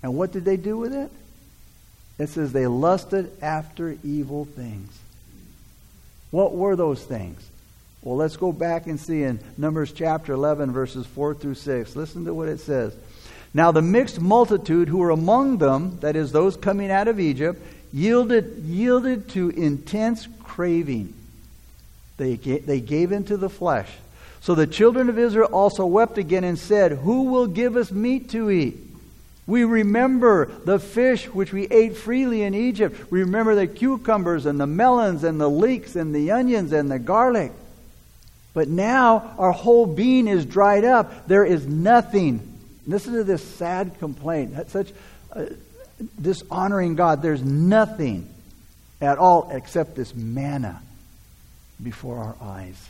And 0.02 0.16
what 0.16 0.32
did 0.32 0.46
they 0.46 0.58
do 0.58 0.78
with 0.78 0.94
it? 0.94 1.12
It 2.18 2.30
says 2.30 2.54
they 2.54 2.68
lusted 2.68 3.32
after 3.42 3.98
evil 4.04 4.46
things. 4.46 4.98
What 6.32 6.54
were 6.54 6.76
those 6.76 7.04
things? 7.04 7.46
Well, 8.02 8.16
let's 8.16 8.38
go 8.38 8.52
back 8.52 8.88
and 8.88 9.00
see 9.00 9.24
in 9.24 9.40
Numbers 9.58 9.92
chapter 9.92 10.32
11, 10.34 10.72
verses 10.72 11.06
4 11.08 11.34
through 11.34 11.56
6. 11.56 11.96
Listen 11.96 12.26
to 12.26 12.34
what 12.34 12.48
it 12.48 12.60
says. 12.60 12.96
Now, 13.54 13.72
the 13.72 13.82
mixed 13.82 14.20
multitude 14.20 14.90
who 14.90 15.00
were 15.00 15.10
among 15.10 15.58
them, 15.58 15.98
that 16.02 16.16
is, 16.16 16.32
those 16.32 16.56
coming 16.56 16.92
out 16.92 17.08
of 17.08 17.20
Egypt, 17.20 17.62
yielded, 17.92 18.64
yielded 18.66 19.30
to 19.30 19.50
intense 19.50 20.28
craving. 20.44 21.14
They, 22.18 22.36
they 22.36 22.80
gave 22.80 23.12
into 23.12 23.38
the 23.38 23.50
flesh. 23.50 23.90
So 24.46 24.54
the 24.54 24.68
children 24.68 25.10
of 25.10 25.18
Israel 25.18 25.50
also 25.52 25.88
wept 25.88 26.20
again 26.20 26.44
and 26.44 26.60
said, 26.60 26.92
Who 26.92 27.24
will 27.24 27.48
give 27.48 27.76
us 27.76 27.90
meat 27.90 28.30
to 28.30 28.52
eat? 28.52 28.78
We 29.48 29.64
remember 29.64 30.46
the 30.46 30.78
fish 30.78 31.26
which 31.26 31.52
we 31.52 31.66
ate 31.66 31.98
freely 31.98 32.44
in 32.44 32.54
Egypt. 32.54 33.10
We 33.10 33.22
remember 33.22 33.56
the 33.56 33.66
cucumbers 33.66 34.46
and 34.46 34.60
the 34.60 34.68
melons 34.68 35.24
and 35.24 35.42
the 35.42 35.50
leeks 35.50 35.96
and 35.96 36.14
the 36.14 36.30
onions 36.30 36.74
and 36.74 36.92
the 36.92 37.00
garlic. 37.00 37.54
But 38.54 38.68
now 38.68 39.34
our 39.40 39.52
whole 39.52 39.88
being 39.88 40.28
is 40.28 40.46
dried 40.46 40.86
up. 40.86 41.26
There 41.26 41.44
is 41.44 41.66
nothing. 41.66 42.40
Listen 42.86 43.14
to 43.14 43.24
this 43.24 43.44
sad 43.44 43.98
complaint. 43.98 44.56
That's 44.56 44.72
such 44.72 44.94
uh, 45.34 45.46
dishonoring 46.22 46.94
God. 46.94 47.24
There's 47.24 47.42
nothing 47.42 48.30
at 49.02 49.18
all 49.18 49.50
except 49.50 49.96
this 49.96 50.14
manna 50.14 50.84
before 51.82 52.20
our 52.20 52.36
eyes. 52.40 52.90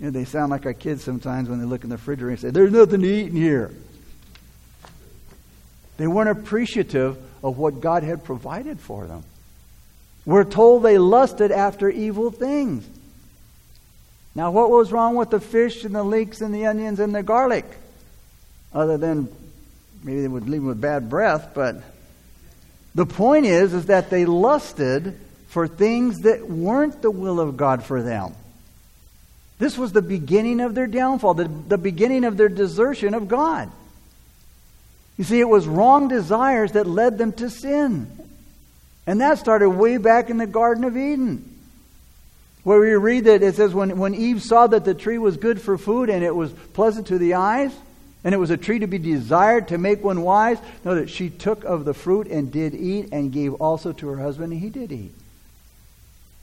You 0.00 0.06
know, 0.06 0.10
they 0.10 0.24
sound 0.24 0.50
like 0.50 0.64
our 0.64 0.72
kids 0.72 1.02
sometimes 1.02 1.48
when 1.48 1.58
they 1.58 1.64
look 1.64 1.82
in 1.82 1.90
the 1.90 1.96
refrigerator 1.96 2.30
and 2.30 2.40
say, 2.40 2.50
There's 2.50 2.72
nothing 2.72 3.00
to 3.00 3.08
eat 3.08 3.26
in 3.26 3.36
here. 3.36 3.72
They 5.96 6.06
weren't 6.06 6.30
appreciative 6.30 7.18
of 7.42 7.58
what 7.58 7.80
God 7.80 8.04
had 8.04 8.22
provided 8.24 8.78
for 8.78 9.06
them. 9.06 9.24
We're 10.24 10.44
told 10.44 10.82
they 10.82 10.98
lusted 10.98 11.50
after 11.50 11.88
evil 11.88 12.30
things. 12.30 12.88
Now, 14.34 14.52
what 14.52 14.70
was 14.70 14.92
wrong 14.92 15.16
with 15.16 15.30
the 15.30 15.40
fish 15.40 15.84
and 15.84 15.94
the 15.94 16.04
leeks 16.04 16.40
and 16.40 16.54
the 16.54 16.66
onions 16.66 17.00
and 17.00 17.12
the 17.14 17.22
garlic? 17.24 17.64
Other 18.72 18.96
than 18.96 19.28
maybe 20.04 20.20
they 20.20 20.28
would 20.28 20.48
leave 20.48 20.60
them 20.60 20.68
with 20.68 20.80
bad 20.80 21.10
breath, 21.10 21.50
but 21.54 21.82
the 22.94 23.06
point 23.06 23.46
is, 23.46 23.74
is 23.74 23.86
that 23.86 24.10
they 24.10 24.26
lusted 24.26 25.18
for 25.48 25.66
things 25.66 26.18
that 26.20 26.48
weren't 26.48 27.02
the 27.02 27.10
will 27.10 27.40
of 27.40 27.56
God 27.56 27.82
for 27.82 28.02
them. 28.02 28.34
This 29.58 29.76
was 29.76 29.92
the 29.92 30.02
beginning 30.02 30.60
of 30.60 30.74
their 30.74 30.86
downfall, 30.86 31.34
the, 31.34 31.48
the 31.48 31.78
beginning 31.78 32.24
of 32.24 32.36
their 32.36 32.48
desertion 32.48 33.14
of 33.14 33.28
God. 33.28 33.70
You 35.16 35.24
see, 35.24 35.40
it 35.40 35.48
was 35.48 35.66
wrong 35.66 36.06
desires 36.06 36.72
that 36.72 36.86
led 36.86 37.18
them 37.18 37.32
to 37.34 37.50
sin. 37.50 38.10
And 39.06 39.20
that 39.20 39.38
started 39.38 39.70
way 39.70 39.96
back 39.96 40.30
in 40.30 40.36
the 40.36 40.46
Garden 40.46 40.84
of 40.84 40.96
Eden. 40.96 41.56
Where 42.62 42.78
we 42.78 42.92
read 42.94 43.24
that 43.24 43.42
it 43.42 43.56
says, 43.56 43.74
when, 43.74 43.98
when 43.98 44.14
Eve 44.14 44.42
saw 44.42 44.66
that 44.68 44.84
the 44.84 44.94
tree 44.94 45.18
was 45.18 45.36
good 45.36 45.60
for 45.60 45.76
food 45.76 46.08
and 46.08 46.22
it 46.22 46.34
was 46.34 46.52
pleasant 46.52 47.08
to 47.08 47.18
the 47.18 47.34
eyes, 47.34 47.72
and 48.22 48.34
it 48.34 48.38
was 48.38 48.50
a 48.50 48.56
tree 48.56 48.80
to 48.80 48.86
be 48.86 48.98
desired 48.98 49.68
to 49.68 49.78
make 49.78 50.04
one 50.04 50.22
wise, 50.22 50.58
know 50.84 50.94
that 50.94 51.08
she 51.08 51.30
took 51.30 51.64
of 51.64 51.84
the 51.84 51.94
fruit 51.94 52.26
and 52.26 52.52
did 52.52 52.74
eat 52.74 53.08
and 53.10 53.32
gave 53.32 53.54
also 53.54 53.92
to 53.92 54.08
her 54.08 54.18
husband, 54.18 54.52
and 54.52 54.60
he 54.60 54.70
did 54.70 54.92
eat. 54.92 55.14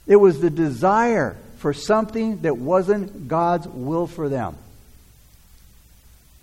It 0.06 0.16
was 0.16 0.40
the 0.40 0.50
desire 0.50 1.36
for 1.56 1.72
something 1.72 2.42
that 2.42 2.56
wasn't 2.56 3.28
God's 3.28 3.66
will 3.66 4.06
for 4.06 4.28
them. 4.28 4.56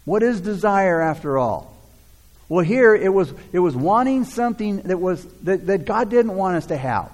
What 0.05 0.23
is 0.23 0.41
desire 0.41 1.01
after 1.01 1.37
all? 1.37 1.73
Well, 2.49 2.65
here 2.65 2.93
it 2.93 3.11
was, 3.11 3.33
it 3.51 3.59
was 3.59 3.75
wanting 3.75 4.25
something 4.25 4.81
that, 4.83 4.99
was, 4.99 5.23
that, 5.43 5.65
that 5.67 5.85
God 5.85 6.09
didn't 6.09 6.35
want 6.35 6.57
us 6.57 6.65
to 6.67 6.77
have. 6.77 7.11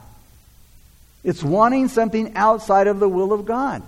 It's 1.24 1.44
wanting 1.44 1.90
something 1.90 2.36
outside 2.36 2.88
of 2.88 3.00
the 3.00 3.10
will 3.10 3.34
of 3.34 3.46
God. 3.46 3.84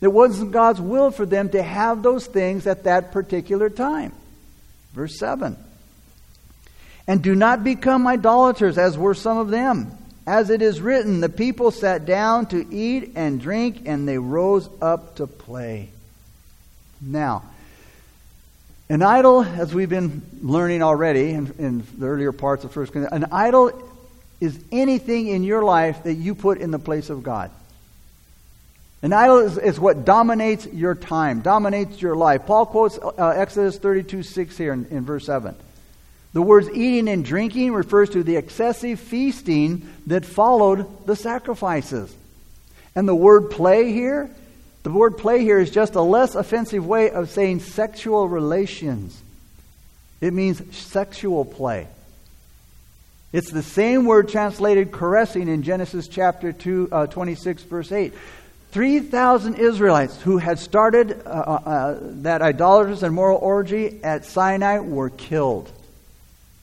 It 0.00 0.08
wasn't 0.08 0.52
God's 0.52 0.80
will 0.80 1.10
for 1.10 1.26
them 1.26 1.50
to 1.50 1.62
have 1.62 2.02
those 2.02 2.26
things 2.26 2.66
at 2.66 2.84
that 2.84 3.12
particular 3.12 3.70
time. 3.70 4.12
Verse 4.94 5.18
7. 5.18 5.56
And 7.06 7.22
do 7.22 7.34
not 7.34 7.62
become 7.62 8.06
idolaters, 8.06 8.78
as 8.78 8.96
were 8.96 9.14
some 9.14 9.38
of 9.38 9.50
them. 9.50 9.96
As 10.26 10.50
it 10.50 10.62
is 10.62 10.80
written, 10.80 11.20
the 11.20 11.28
people 11.28 11.70
sat 11.70 12.06
down 12.06 12.46
to 12.46 12.66
eat 12.72 13.12
and 13.16 13.40
drink, 13.40 13.82
and 13.86 14.06
they 14.06 14.18
rose 14.18 14.68
up 14.80 15.16
to 15.16 15.26
play. 15.26 15.88
Now, 17.00 17.42
an 18.88 19.02
idol, 19.02 19.42
as 19.42 19.74
we've 19.74 19.88
been 19.88 20.22
learning 20.42 20.82
already 20.82 21.30
in, 21.30 21.54
in 21.58 21.86
the 21.98 22.06
earlier 22.06 22.30
parts 22.30 22.62
of 22.62 22.72
First 22.72 22.92
Corinthians, 22.92 23.24
an 23.24 23.32
idol 23.32 23.72
is 24.40 24.62
anything 24.70 25.28
in 25.28 25.42
your 25.42 25.64
life 25.64 26.04
that 26.04 26.14
you 26.14 26.34
put 26.34 26.58
in 26.58 26.70
the 26.70 26.78
place 26.78 27.10
of 27.10 27.22
God. 27.22 27.50
An 29.02 29.12
idol 29.12 29.38
is, 29.38 29.58
is 29.58 29.80
what 29.80 30.04
dominates 30.04 30.66
your 30.66 30.94
time, 30.94 31.40
dominates 31.40 32.00
your 32.00 32.14
life. 32.14 32.46
Paul 32.46 32.66
quotes 32.66 32.98
uh, 32.98 33.34
Exodus 33.36 33.78
32 33.78 34.22
6 34.22 34.56
here 34.56 34.72
in, 34.72 34.86
in 34.86 35.04
verse 35.04 35.26
7. 35.26 35.56
The 36.32 36.42
words 36.42 36.68
eating 36.70 37.08
and 37.08 37.24
drinking 37.24 37.72
refers 37.72 38.10
to 38.10 38.22
the 38.22 38.36
excessive 38.36 38.98
feasting 38.98 39.88
that 40.06 40.24
followed 40.24 41.06
the 41.06 41.16
sacrifices. 41.16 42.14
And 42.94 43.06
the 43.06 43.14
word 43.14 43.50
play 43.50 43.92
here, 43.92 44.30
the 44.82 44.90
word 44.90 45.18
play 45.18 45.40
here 45.40 45.60
is 45.60 45.70
just 45.70 45.94
a 45.94 46.00
less 46.00 46.34
offensive 46.34 46.86
way 46.86 47.10
of 47.10 47.30
saying 47.30 47.60
sexual 47.60 48.28
relations. 48.28 49.20
It 50.20 50.32
means 50.32 50.76
sexual 50.76 51.44
play. 51.44 51.86
It's 53.32 53.50
the 53.50 53.62
same 53.62 54.04
word 54.04 54.28
translated 54.28 54.92
caressing 54.92 55.48
in 55.48 55.62
Genesis 55.62 56.06
chapter 56.08 56.52
2, 56.52 56.88
uh, 56.92 57.06
26, 57.06 57.62
verse 57.64 57.90
8. 57.90 58.12
3,000 58.72 59.56
Israelites 59.56 60.20
who 60.22 60.38
had 60.38 60.58
started 60.58 61.22
uh, 61.26 61.28
uh, 61.28 61.68
uh, 61.68 61.98
that 62.00 62.40
idolatrous 62.40 63.02
and 63.02 63.14
moral 63.14 63.38
orgy 63.38 64.02
at 64.02 64.24
Sinai 64.24 64.78
were 64.78 65.10
killed. 65.10 65.70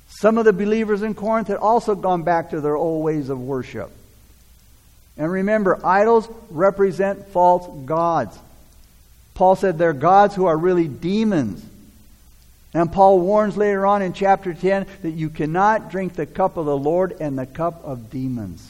Some 0.10 0.38
of 0.38 0.46
the 0.46 0.54
believers 0.54 1.02
in 1.02 1.14
Corinth 1.14 1.48
had 1.48 1.58
also 1.58 1.96
gone 1.96 2.24
back 2.24 2.50
to 2.50 2.62
their 2.62 2.76
old 2.76 3.04
ways 3.04 3.30
of 3.30 3.40
worship. 3.40 3.92
And 5.18 5.32
remember, 5.32 5.80
idols 5.86 6.28
represent 6.50 7.28
false 7.28 7.68
gods. 7.86 8.38
Paul 9.36 9.56
said 9.56 9.78
they're 9.78 9.94
gods 9.94 10.36
who 10.36 10.48
are 10.48 10.58
really 10.58 10.88
demons. 10.88 11.64
And 12.74 12.92
Paul 12.92 13.20
warns 13.20 13.58
later 13.58 13.86
on 13.86 14.02
in 14.02 14.14
chapter 14.14 14.54
10 14.54 14.86
that 15.02 15.12
you 15.12 15.30
cannot 15.30 15.92
drink 15.92 16.14
the 16.14 16.26
cup 16.26 16.58
of 16.58 16.66
the 16.66 16.78
Lord 16.78 17.16
and 17.20 17.38
the 17.38 17.46
cup 17.46 17.84
of 17.84 18.10
demons. 18.10 18.70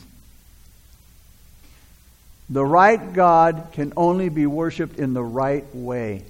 The 2.50 2.66
right 2.66 3.14
God 3.14 3.70
can 3.74 3.94
only 3.96 4.30
be 4.30 4.46
worshiped 4.46 4.98
in 4.98 5.14
the 5.14 5.24
right 5.24 5.66
way. 5.74 6.24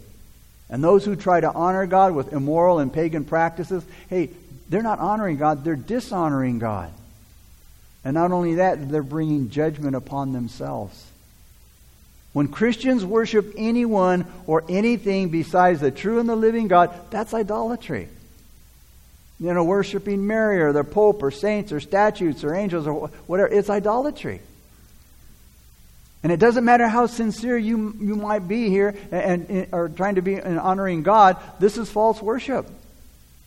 And 0.69 0.84
those 0.84 1.06
who 1.06 1.15
try 1.15 1.39
to 1.39 1.52
honor 1.52 1.86
God 1.86 2.13
with 2.13 2.34
immoral 2.34 2.80
and 2.80 2.93
pagan 2.93 3.26
practices, 3.26 3.84
hey, 4.10 4.30
they're 4.70 4.84
not 4.84 5.00
honoring 5.00 5.38
God, 5.38 5.64
they're 5.64 5.76
dishonoring 5.76 6.60
God. 6.60 6.92
And 8.06 8.14
not 8.14 8.32
only 8.32 8.56
that, 8.56 8.90
they're 8.90 9.04
bringing 9.04 9.50
judgment 9.50 9.96
upon 9.96 10.32
themselves. 10.32 11.06
When 12.32 12.48
Christians 12.48 13.04
worship 13.04 13.54
anyone 13.58 14.26
or 14.46 14.64
anything 14.70 15.30
besides 15.30 15.82
the 15.82 15.92
true 15.92 16.20
and 16.20 16.30
the 16.30 16.36
living 16.36 16.68
God, 16.68 16.94
that's 17.10 17.34
idolatry. 17.34 18.08
You 19.40 19.54
know, 19.54 19.64
worshiping 19.64 20.28
Mary 20.28 20.62
or 20.62 20.74
the 20.74 20.84
Pope 20.84 21.24
or 21.24 21.32
saints 21.32 21.72
or 21.72 21.80
statues 21.80 22.44
or 22.44 22.54
angels 22.54 22.86
or 22.86 23.08
whatever, 23.26 23.48
it's 23.48 23.70
idolatry. 23.70 24.42
And 26.22 26.32
it 26.32 26.40
doesn't 26.40 26.66
matter 26.66 26.88
how 26.88 27.08
sincere 27.08 27.58
you, 27.58 27.96
you 28.00 28.16
might 28.16 28.48
be 28.48 28.70
here 28.70 28.96
and, 29.12 29.50
and 29.50 29.68
or 29.72 29.88
trying 29.88 30.16
to 30.16 30.22
be 30.22 30.36
in 30.36 30.58
honoring 30.58 31.02
God, 31.04 31.38
this 31.60 31.78
is 31.78 31.90
false 31.90 32.22
worship. 32.22 32.68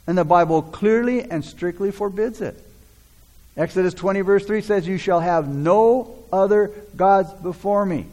And 0.07 0.19
the 0.19 0.25
Bible 0.25 0.63
clearly 0.63 1.23
and 1.23 1.45
strictly 1.45 1.91
forbids 1.91 2.41
it. 2.41 2.61
Exodus 3.57 3.95
20, 3.95 4.23
verse 4.23 4.47
3 4.47 4.63
says, 4.63 4.87
You 4.87 4.99
shall 4.99 5.21
have 5.21 5.49
no 5.49 6.19
other 6.33 6.73
gods 6.97 7.33
before 7.35 7.85
me. 7.85 8.07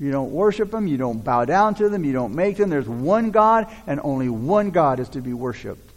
You 0.00 0.10
don't 0.10 0.32
worship 0.32 0.72
them, 0.72 0.88
you 0.88 0.96
don't 0.96 1.24
bow 1.24 1.44
down 1.44 1.76
to 1.76 1.88
them, 1.88 2.04
you 2.04 2.12
don't 2.12 2.34
make 2.34 2.56
them. 2.56 2.68
There's 2.68 2.88
one 2.88 3.30
God, 3.30 3.72
and 3.86 4.00
only 4.02 4.28
one 4.28 4.70
God 4.70 4.98
is 4.98 5.08
to 5.10 5.20
be 5.20 5.32
worshiped. 5.32 5.90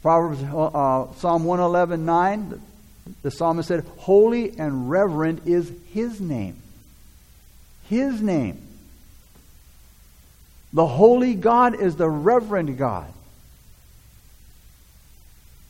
Proverbs, 0.00 0.42
uh, 0.42 0.66
uh 0.66 1.12
Psalm 1.14 1.44
111, 1.44 2.06
9, 2.06 2.62
the 3.22 3.30
psalmist 3.30 3.68
said, 3.68 3.84
Holy 3.98 4.56
and 4.58 4.88
reverent 4.88 5.46
is 5.46 5.72
his 5.92 6.20
name. 6.20 6.56
His 7.88 8.22
name. 8.22 8.62
The 10.72 10.86
holy 10.86 11.34
God 11.34 11.80
is 11.80 11.96
the 11.96 12.08
reverend 12.08 12.76
God. 12.78 13.12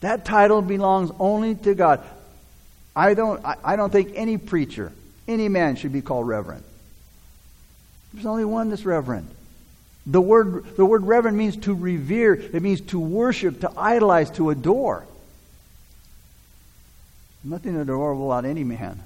That 0.00 0.24
title 0.24 0.62
belongs 0.62 1.10
only 1.18 1.54
to 1.56 1.74
God. 1.74 2.04
I 2.94 3.14
don't, 3.14 3.40
I, 3.64 3.76
don't 3.76 3.90
think 3.90 4.12
any 4.14 4.38
preacher, 4.38 4.92
any 5.26 5.48
man 5.48 5.76
should 5.76 5.92
be 5.92 6.02
called 6.02 6.26
reverend. 6.26 6.64
There's 8.12 8.26
only 8.26 8.44
one 8.44 8.70
that's 8.70 8.84
reverend. 8.84 9.28
The 10.06 10.20
word, 10.20 10.76
the 10.76 10.84
word 10.84 11.04
reverend 11.06 11.36
means 11.36 11.56
to 11.58 11.74
revere, 11.74 12.34
it 12.34 12.62
means 12.62 12.80
to 12.82 12.98
worship, 12.98 13.60
to 13.60 13.72
idolize, 13.76 14.30
to 14.32 14.50
adore. 14.50 15.04
Nothing 17.44 17.76
adorable 17.76 18.32
about 18.32 18.48
any 18.48 18.64
man. 18.64 19.00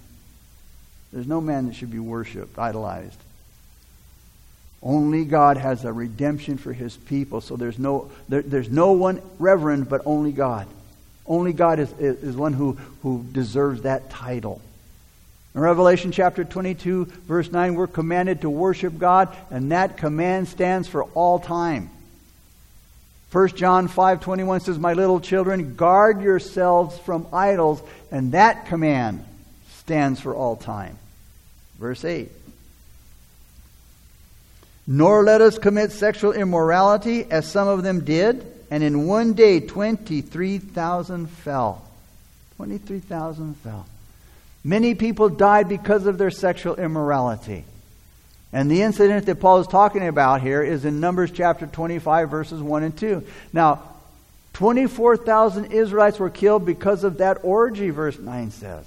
There's 1.13 1.27
no 1.27 1.41
man 1.41 1.67
that 1.67 1.75
should 1.75 1.91
be 1.91 1.99
worshiped, 1.99 2.59
idolized. 2.59 3.19
Only 4.83 5.25
God 5.25 5.59
has 5.59 5.85
a 5.85 5.93
redemption 5.93 6.57
for 6.57 6.73
his 6.73 6.97
people. 6.97 7.41
So 7.41 7.57
there's 7.57 7.79
no, 7.79 8.11
there, 8.29 8.43
there's 8.43 8.71
no 8.71 8.93
one 8.93 9.21
reverend 9.39 9.89
but 9.89 10.03
only 10.07 10.33
God. 10.33 10.67
Only 11.33 11.55
God 11.55 11.79
is, 11.79 11.91
is, 11.99 12.37
one 12.37 12.53
who, 12.53 12.77
who 13.01 13.25
deserves 13.33 13.83
that 13.83 14.11
title. 14.11 14.61
In 15.55 15.63
Revelation 15.63 16.13
chapter 16.13 16.45
22, 16.45 17.07
verse 17.07 17.51
9, 17.51 17.75
we're 17.75 17.87
commanded 17.87 18.43
to 18.43 18.51
worship 18.51 18.99
God, 18.99 19.35
and 19.51 19.73
that 19.73 19.97
command 19.97 20.49
stands 20.49 20.89
for 20.89 21.05
all 21.15 21.39
time. 21.39 21.89
1 23.31 23.49
John 23.57 23.89
5:21 23.89 24.61
says, 24.61 24.79
"My 24.79 24.93
little 24.93 25.21
children, 25.21 25.75
guard 25.75 26.21
yourselves 26.21 26.99
from 26.99 27.27
idols," 27.33 27.81
and 28.11 28.33
that 28.33 28.67
command 28.67 29.25
stands 29.79 30.21
for 30.21 30.35
all 30.35 30.57
time. 30.57 30.99
Verse 31.79 32.05
8. 32.05 32.31
Nor 34.87 35.25
let 35.25 35.41
us 35.41 35.59
commit 35.59 35.93
sexual 35.93 36.33
immorality 36.33 37.25
as 37.31 37.51
some 37.51 37.69
of 37.69 37.83
them 37.83 38.05
did, 38.05 38.52
and 38.73 38.83
in 38.83 39.07
one 39.07 39.35
day 39.35 39.61
23,000 39.61 41.27
fell. 41.27 41.83
23,000 42.57 43.55
fell. 43.59 43.85
Many 44.65 44.95
people 44.95 45.29
died 45.29 45.69
because 45.69 46.07
of 46.07 46.17
their 46.17 46.31
sexual 46.31 46.77
immorality. 46.77 47.67
And 48.51 48.71
the 48.71 48.81
incident 48.81 49.27
that 49.27 49.41
Paul 49.41 49.61
is 49.61 49.67
talking 49.67 50.09
about 50.09 50.41
here 50.41 50.63
is 50.63 50.87
in 50.87 51.01
Numbers 51.01 51.31
chapter 51.33 51.67
25, 51.67 52.31
verses 52.31 52.63
1 52.63 52.83
and 52.83 52.97
2. 52.97 53.23
Now, 53.53 53.83
24,000 54.55 55.67
Israelites 55.73 56.19
were 56.19 56.31
killed 56.31 56.65
because 56.65 57.05
of 57.05 57.19
that 57.19 57.45
orgy, 57.45 57.91
verse 57.91 58.19
9 58.19 58.53
says. 58.53 58.87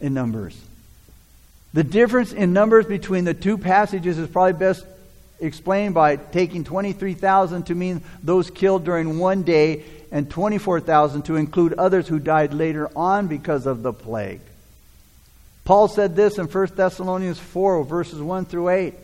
In 0.00 0.14
Numbers. 0.14 0.58
The 1.74 1.84
difference 1.84 2.32
in 2.32 2.54
numbers 2.54 2.86
between 2.86 3.24
the 3.24 3.34
two 3.34 3.58
passages 3.58 4.18
is 4.18 4.30
probably 4.30 4.54
best 4.54 4.86
explained 5.42 5.94
by 5.94 6.16
taking 6.16 6.64
23,000 6.64 7.64
to 7.64 7.74
mean 7.74 8.02
those 8.22 8.50
killed 8.50 8.84
during 8.84 9.18
one 9.18 9.42
day 9.42 9.84
and 10.10 10.30
24,000 10.30 11.22
to 11.22 11.36
include 11.36 11.74
others 11.74 12.08
who 12.08 12.18
died 12.18 12.54
later 12.54 12.88
on 12.96 13.26
because 13.26 13.66
of 13.66 13.82
the 13.82 13.92
plague. 13.92 14.40
Paul 15.64 15.88
said 15.88 16.16
this 16.16 16.38
in 16.38 16.46
1 16.46 16.66
Thessalonians 16.74 17.38
4, 17.38 17.84
verses 17.84 18.20
1 18.20 18.46
through 18.46 18.68
8. 18.68 18.94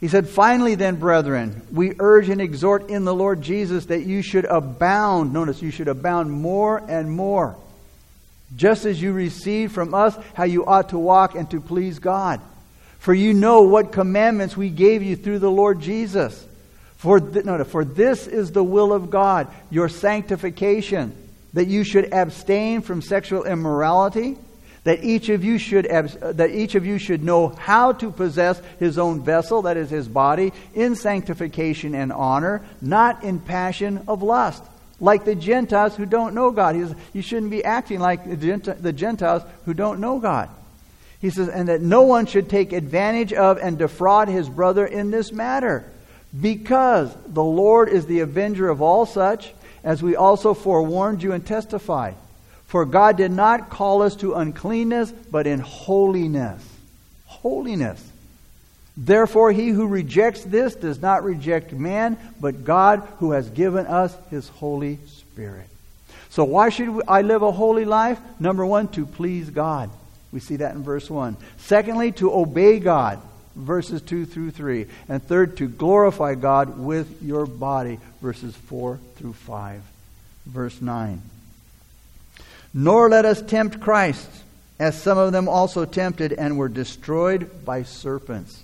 He 0.00 0.08
said, 0.08 0.28
Finally, 0.28 0.76
then, 0.76 0.96
brethren, 0.96 1.62
we 1.72 1.94
urge 1.98 2.28
and 2.28 2.40
exhort 2.40 2.88
in 2.88 3.04
the 3.04 3.14
Lord 3.14 3.42
Jesus 3.42 3.86
that 3.86 4.02
you 4.02 4.22
should 4.22 4.44
abound. 4.44 5.32
Notice, 5.32 5.60
you 5.60 5.70
should 5.70 5.88
abound 5.88 6.30
more 6.30 6.78
and 6.88 7.10
more. 7.10 7.56
Just 8.54 8.84
as 8.84 9.00
you 9.00 9.12
received 9.12 9.72
from 9.74 9.94
us 9.94 10.16
how 10.34 10.44
you 10.44 10.64
ought 10.66 10.90
to 10.90 10.98
walk 10.98 11.34
and 11.34 11.50
to 11.50 11.60
please 11.60 11.98
God. 11.98 12.40
For 12.98 13.14
you 13.14 13.32
know 13.32 13.62
what 13.62 13.92
commandments 13.92 14.56
we 14.56 14.70
gave 14.70 15.02
you 15.02 15.16
through 15.16 15.38
the 15.38 15.50
Lord 15.50 15.80
Jesus. 15.80 16.46
For, 16.96 17.20
th- 17.20 17.44
no, 17.44 17.62
for 17.64 17.84
this 17.84 18.26
is 18.26 18.50
the 18.50 18.64
will 18.64 18.92
of 18.92 19.08
God, 19.08 19.46
your 19.70 19.88
sanctification, 19.88 21.14
that 21.52 21.66
you 21.66 21.84
should 21.84 22.12
abstain 22.12 22.82
from 22.82 23.00
sexual 23.00 23.44
immorality, 23.44 24.36
that 24.84 25.04
each 25.04 25.28
of 25.28 25.44
you 25.44 25.58
should 25.58 25.86
abs- 25.86 26.16
uh, 26.16 26.32
that 26.32 26.50
each 26.50 26.74
of 26.74 26.84
you 26.84 26.98
should 26.98 27.22
know 27.22 27.48
how 27.48 27.92
to 27.92 28.10
possess 28.10 28.60
his 28.78 28.98
own 28.98 29.22
vessel, 29.22 29.62
that 29.62 29.76
is 29.76 29.90
his 29.90 30.08
body, 30.08 30.52
in 30.74 30.96
sanctification 30.96 31.94
and 31.94 32.12
honor, 32.12 32.62
not 32.80 33.22
in 33.22 33.38
passion 33.38 34.02
of 34.08 34.22
lust, 34.22 34.62
like 34.98 35.24
the 35.24 35.34
Gentiles 35.36 35.94
who 35.94 36.04
don't 36.04 36.34
know 36.34 36.50
God. 36.50 36.74
He 36.74 36.82
says, 36.82 36.94
you 37.12 37.22
shouldn't 37.22 37.52
be 37.52 37.64
acting 37.64 38.00
like 38.00 38.40
the 38.40 38.92
Gentiles 38.92 39.42
who 39.64 39.74
don't 39.74 40.00
know 40.00 40.18
God. 40.18 40.50
He 41.20 41.30
says, 41.30 41.48
and 41.48 41.68
that 41.68 41.80
no 41.80 42.02
one 42.02 42.26
should 42.26 42.48
take 42.48 42.72
advantage 42.72 43.32
of 43.32 43.58
and 43.58 43.76
defraud 43.76 44.28
his 44.28 44.48
brother 44.48 44.86
in 44.86 45.10
this 45.10 45.32
matter 45.32 45.84
because 46.38 47.14
the 47.26 47.42
Lord 47.42 47.88
is 47.88 48.06
the 48.06 48.20
avenger 48.20 48.68
of 48.68 48.82
all 48.82 49.06
such, 49.06 49.52
as 49.82 50.02
we 50.02 50.16
also 50.16 50.54
forewarned 50.54 51.22
you 51.22 51.32
and 51.32 51.44
testified. 51.44 52.14
For 52.66 52.84
God 52.84 53.16
did 53.16 53.30
not 53.30 53.70
call 53.70 54.02
us 54.02 54.14
to 54.16 54.34
uncleanness, 54.34 55.10
but 55.10 55.46
in 55.46 55.58
holiness. 55.60 56.62
Holiness. 57.24 58.04
Therefore, 58.96 59.52
he 59.52 59.68
who 59.68 59.86
rejects 59.86 60.44
this 60.44 60.74
does 60.74 61.00
not 61.00 61.24
reject 61.24 61.72
man, 61.72 62.18
but 62.40 62.64
God 62.64 63.06
who 63.20 63.30
has 63.30 63.48
given 63.48 63.86
us 63.86 64.14
his 64.28 64.48
Holy 64.48 64.98
Spirit. 65.06 65.68
So, 66.30 66.44
why 66.44 66.68
should 66.68 67.00
I 67.08 67.22
live 67.22 67.42
a 67.42 67.52
holy 67.52 67.84
life? 67.84 68.18
Number 68.38 68.66
one, 68.66 68.88
to 68.88 69.06
please 69.06 69.48
God. 69.48 69.88
We 70.32 70.40
see 70.40 70.56
that 70.56 70.74
in 70.74 70.82
verse 70.82 71.08
1. 71.08 71.36
Secondly, 71.56 72.12
to 72.12 72.32
obey 72.32 72.78
God 72.78 73.20
verses 73.58 74.00
2 74.02 74.24
through 74.24 74.52
3. 74.52 74.86
And 75.08 75.22
third, 75.22 75.56
to 75.58 75.68
glorify 75.68 76.34
God 76.34 76.78
with 76.78 77.22
your 77.22 77.46
body, 77.46 77.98
verses 78.22 78.54
4 78.54 78.98
through 79.16 79.34
5. 79.34 79.82
Verse 80.46 80.80
9. 80.80 81.20
Nor 82.72 83.10
let 83.10 83.24
us 83.24 83.42
tempt 83.42 83.80
Christ, 83.80 84.28
as 84.78 85.00
some 85.00 85.18
of 85.18 85.32
them 85.32 85.48
also 85.48 85.84
tempted 85.84 86.32
and 86.32 86.56
were 86.56 86.68
destroyed 86.68 87.64
by 87.64 87.82
serpents. 87.82 88.62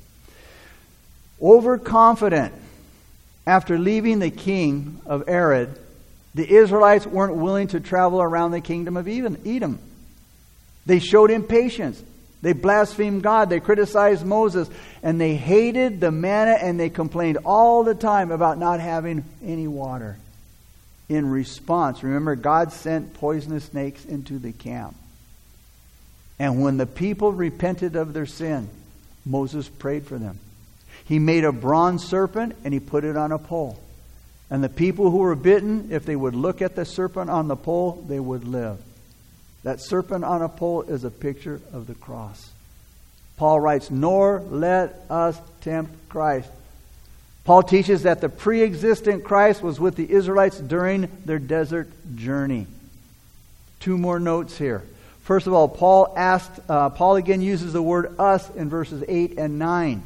Overconfident, 1.43 2.55
after 3.47 3.77
leaving 3.77 4.21
the 4.21 4.31
king 4.31 5.01
of 5.05 5.29
Arad, 5.29 5.79
the 6.35 6.49
Israelites 6.49 7.07
weren't 7.07 7.35
willing 7.35 7.69
to 7.69 7.81
travel 7.81 8.23
around 8.23 8.53
the 8.53 8.61
kingdom 8.61 8.97
of 8.97 9.07
Edom. 9.07 9.79
They 10.87 10.99
showed 10.99 11.31
impatience. 11.31 12.03
They 12.43 12.53
blasphemed 12.53 13.23
God. 13.23 13.49
They 13.49 13.61
criticized 13.61 14.25
Moses. 14.25 14.69
And 15.03 15.21
they 15.21 15.35
hated 15.35 16.01
the 16.01 16.11
manna 16.11 16.53
and 16.53 16.79
they 16.79 16.91
complained 16.91 17.39
all 17.45 17.85
the 17.85 17.95
time 17.95 18.31
about 18.31 18.59
not 18.59 18.81
having 18.81 19.25
any 19.43 19.67
water. 19.67 20.19
In 21.09 21.31
response, 21.31 22.03
remember, 22.03 22.35
God 22.37 22.73
sent 22.73 23.15
poisonous 23.15 23.65
snakes 23.65 24.05
into 24.05 24.39
the 24.39 24.53
camp. 24.53 24.95
And 26.39 26.63
when 26.63 26.77
the 26.77 26.87
people 26.87 27.33
repented 27.33 27.97
of 27.97 28.13
their 28.13 28.27
sin, 28.27 28.69
Moses 29.25 29.69
prayed 29.69 30.07
for 30.07 30.19
them. 30.19 30.39
He 31.05 31.19
made 31.19 31.45
a 31.45 31.53
bronze 31.53 32.05
serpent 32.05 32.57
and 32.65 32.73
he 32.73 32.81
put 32.81 33.05
it 33.05 33.17
on 33.17 33.33
a 33.33 33.39
pole. 33.39 33.79
And 34.51 34.63
the 34.63 34.69
people 34.69 35.11
who 35.11 35.19
were 35.19 35.35
bitten, 35.35 35.89
if 35.91 36.05
they 36.05 36.17
would 36.17 36.35
look 36.35 36.63
at 36.63 36.77
the 36.77 36.85
serpent 36.85 37.31
on 37.31 37.49
the 37.49 37.57
pole, 37.57 38.05
they 38.07 38.21
would 38.21 38.45
live. 38.45 38.79
That 39.65 39.81
serpent 39.81 40.25
on 40.25 40.43
a 40.43 40.49
pole 40.49 40.83
is 40.83 41.05
a 41.05 41.11
picture 41.11 41.61
of 41.73 41.87
the 41.87 41.95
cross. 41.95 42.51
Paul 43.37 43.61
writes, 43.61 43.91
Nor 43.91 44.41
let 44.51 44.95
us 45.11 45.39
tempt 45.63 46.09
Christ. 46.09 46.49
Paul 47.45 47.63
teaches 47.63 48.05
that 48.05 48.21
the 48.21 48.29
pre 48.29 48.63
existent 48.63 49.25
Christ 49.25 49.63
was 49.63 49.81
with 49.81 49.97
the 49.97 50.11
Israelites 50.11 50.59
during 50.59 51.09
their 51.25 51.39
desert 51.39 51.91
journey. 52.15 52.67
Two 53.81 53.99
more 53.99 54.21
notes 54.21 54.57
here. 54.57 54.83
First 55.23 55.47
of 55.47 55.55
all, 55.55 55.69
Paul 55.69 56.13
asked, 56.17 56.61
uh, 56.69 56.91
Paul 56.91 57.17
again 57.17 57.41
uses 57.43 57.73
the 57.73 57.83
word 57.83 58.19
us 58.19 58.49
in 58.55 58.69
verses 58.69 59.03
8 59.07 59.39
and 59.39 59.59
9. 59.59 60.03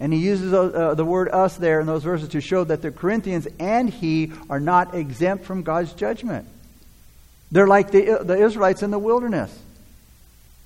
And 0.00 0.12
he 0.12 0.18
uses 0.18 0.52
uh, 0.52 0.94
the 0.94 1.04
word 1.04 1.28
us 1.28 1.56
there 1.56 1.80
in 1.80 1.86
those 1.86 2.02
verses 2.02 2.28
to 2.30 2.40
show 2.40 2.64
that 2.64 2.82
the 2.82 2.90
Corinthians 2.90 3.46
and 3.58 3.88
he 3.88 4.32
are 4.50 4.60
not 4.60 4.94
exempt 4.94 5.44
from 5.44 5.62
God's 5.62 5.92
judgment. 5.94 6.46
They're 7.54 7.68
like 7.68 7.92
the, 7.92 8.18
the 8.20 8.36
Israelites 8.36 8.82
in 8.82 8.90
the 8.90 8.98
wilderness. 8.98 9.56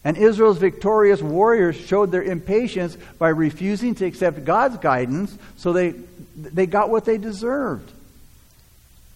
And 0.04 0.16
Israel's 0.16 0.56
victorious 0.56 1.20
warriors 1.20 1.76
showed 1.76 2.10
their 2.10 2.22
impatience 2.22 2.96
by 3.18 3.28
refusing 3.28 3.94
to 3.96 4.06
accept 4.06 4.46
God's 4.46 4.78
guidance, 4.78 5.36
so 5.58 5.74
they, 5.74 5.90
they 6.34 6.64
got 6.64 6.88
what 6.88 7.04
they 7.04 7.18
deserved. 7.18 7.92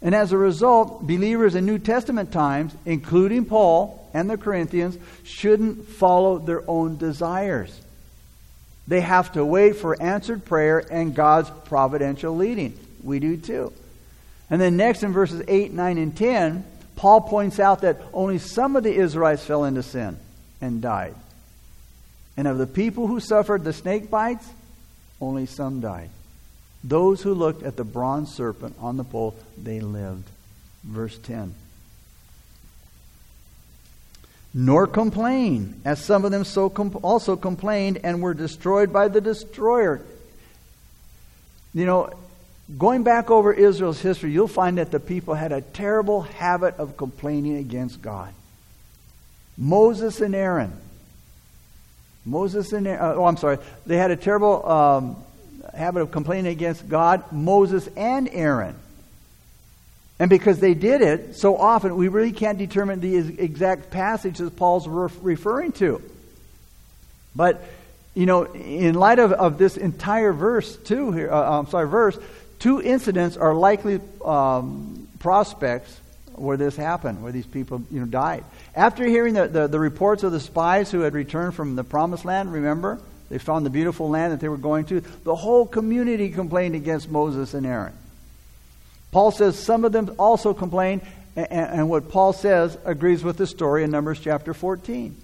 And 0.03 0.15
as 0.15 0.33
a 0.33 0.37
result, 0.37 1.07
believers 1.07 1.55
in 1.55 1.65
New 1.65 1.79
Testament 1.79 2.31
times, 2.31 2.75
including 2.85 3.47
Paul 3.47 4.07
and 4.13 4.29
the 4.29 4.37
Corinthians, 4.37 4.99
shouldn't 5.25 5.89
follow 5.89 6.39
their 6.41 6.69
own 6.69 6.99
desires. 6.99 7.75
They 8.87 9.01
have 9.01 9.33
to 9.33 9.47
wait 9.47 9.77
for 9.77 10.01
answered 10.03 10.45
prayer 10.45 10.85
and 10.91 11.15
God's 11.15 11.49
providential 11.65 12.37
leading. 12.37 12.79
We 13.03 13.19
do 13.19 13.39
too. 13.39 13.73
And 14.51 14.61
then 14.61 14.77
next 14.77 15.03
in 15.03 15.15
verses 15.15 15.43
8, 15.49 15.73
9, 15.73 15.97
and 15.97 16.15
10, 16.15 16.67
Paul 16.97 17.23
points 17.23 17.59
out 17.59 17.81
that 17.83 18.01
only 18.13 18.39
some 18.39 18.77
of 18.77 18.83
the 18.83 18.95
Israelites 18.95 19.45
fell 19.45 19.65
into 19.65 19.83
sin 19.83 20.19
and 20.61 20.81
died. 20.81 21.15
And 22.37 22.49
of 22.49 22.59
the 22.59 22.67
people 22.67 23.07
who 23.07 23.21
suffered 23.21 23.65
the 23.65 23.73
snake 23.73 24.11
bites, 24.11 24.49
only 25.21 25.47
some 25.47 25.81
died. 25.81 26.11
Those 26.85 27.23
who 27.23 27.35
looked 27.35 27.63
at 27.63 27.77
the 27.77 27.85
bronze 27.85 28.35
serpent 28.35 28.77
on 28.81 28.97
the 28.97 29.05
pole, 29.05 29.37
they 29.57 29.81
lived. 29.81 30.29
Verse 30.85 31.17
10. 31.19 31.55
nor 34.55 34.87
complain, 34.87 35.81
as 35.85 36.05
some 36.05 36.25
of 36.25 36.31
them 36.31 36.45
so 36.45 36.69
com- 36.69 36.99
also 37.03 37.37
complained 37.37 37.99
and 38.05 38.21
were 38.21 38.35
destroyed 38.35 38.93
by 38.93 39.09
the 39.09 39.21
destroyer. 39.21 40.03
You 41.73 41.87
know, 41.87 42.11
going 42.79 43.03
back 43.03 43.31
over 43.31 43.53
Israel's 43.53 44.01
history, 44.01 44.33
you'll 44.33 44.49
find 44.49 44.79
that 44.79 44.91
the 44.91 45.01
people 45.01 45.35
had 45.35 45.53
a 45.53 45.61
terrible 45.61 46.23
habit 46.23 46.77
of 46.79 46.97
complaining 46.97 47.57
against 47.57 48.01
God. 48.03 48.33
Moses 49.57 50.21
and 50.21 50.35
Aaron. 50.35 50.73
Moses 52.25 52.73
and 52.73 52.87
Aaron, 52.87 53.17
oh, 53.19 53.25
I'm 53.25 53.37
sorry. 53.37 53.59
They 53.87 53.97
had 53.97 54.11
a 54.11 54.17
terrible 54.17 54.67
um, 54.67 55.17
habit 55.75 56.03
of 56.03 56.11
complaining 56.11 56.53
against 56.53 56.89
God, 56.89 57.31
Moses 57.33 57.89
and 57.97 58.29
Aaron. 58.31 58.77
And 60.19 60.31
because 60.31 60.61
they 60.61 60.75
did 60.75 61.03
it 61.03 61.37
so 61.37 61.57
often, 61.57 61.97
we 61.97 62.09
really 62.09 62.33
can't 62.33 62.59
determine 62.59 63.01
the 63.01 63.17
exact 63.17 63.91
passage 63.91 64.39
that 64.39 64.57
Paul's 64.57 64.87
referring 64.87 65.73
to. 65.73 66.01
But, 67.35 67.65
you 68.15 68.27
know, 68.27 68.45
in 68.45 68.95
light 68.95 69.19
of, 69.19 69.33
of 69.33 69.59
this 69.59 69.77
entire 69.77 70.33
verse, 70.33 70.77
too, 70.77 71.11
here, 71.13 71.33
uh, 71.33 71.59
I'm 71.59 71.67
sorry, 71.67 71.89
verse, 71.89 72.17
two 72.63 72.81
incidents 72.81 73.37
are 73.37 73.55
likely 73.55 74.01
um, 74.25 75.09
prospects 75.19 76.01
where 76.37 76.57
this 76.57 76.77
happened, 76.77 77.21
where 77.21 77.33
these 77.33 77.45
people, 77.45 77.83
you 77.91 77.99
know, 77.99 78.07
died. 78.07 78.45
After 78.77 79.05
hearing 79.05 79.35
the, 79.35 79.49
the, 79.49 79.67
the 79.67 79.81
reports 79.81 80.23
of 80.23 80.31
the 80.31 80.39
spies 80.39 80.89
who 80.91 81.01
had 81.01 81.13
returned 81.13 81.57
from 81.57 81.75
the 81.75 81.83
promised 81.83 82.25
land, 82.25 82.53
remember? 82.53 83.01
They 83.31 83.39
found 83.39 83.67
the 83.67 83.71
beautiful 83.71 84.09
land 84.09 84.33
that 84.33 84.39
they 84.39 84.49
were 84.49 84.57
going 84.57 84.85
to. 84.87 85.01
The 85.01 85.35
whole 85.35 85.67
community 85.67 86.31
complained 86.31 86.77
against 86.77 87.11
Moses 87.11 87.53
and 87.53 87.67
Aaron. 87.67 87.95
Paul 89.11 89.33
says 89.33 89.59
some 89.59 89.85
of 89.85 89.91
them 89.91 90.15
also 90.17 90.55
complained, 90.55 91.03
and 91.35 91.91
what 91.91 92.11
Paul 92.11 92.33
says 92.33 92.79
agrees 92.85 93.25
with 93.25 93.39
the 93.39 93.47
story 93.47 93.83
in 93.83 93.91
Numbers 93.91 94.21
chapter 94.21 94.55
14. 94.55 95.17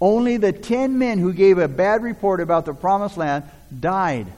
Only 0.00 0.36
the 0.36 0.52
ten 0.52 0.96
men 0.98 1.18
who 1.18 1.32
gave 1.32 1.58
a 1.58 1.66
bad 1.66 2.04
report 2.04 2.40
about 2.40 2.66
the 2.66 2.72
promised 2.72 3.16
land 3.16 3.44
died 3.80 4.28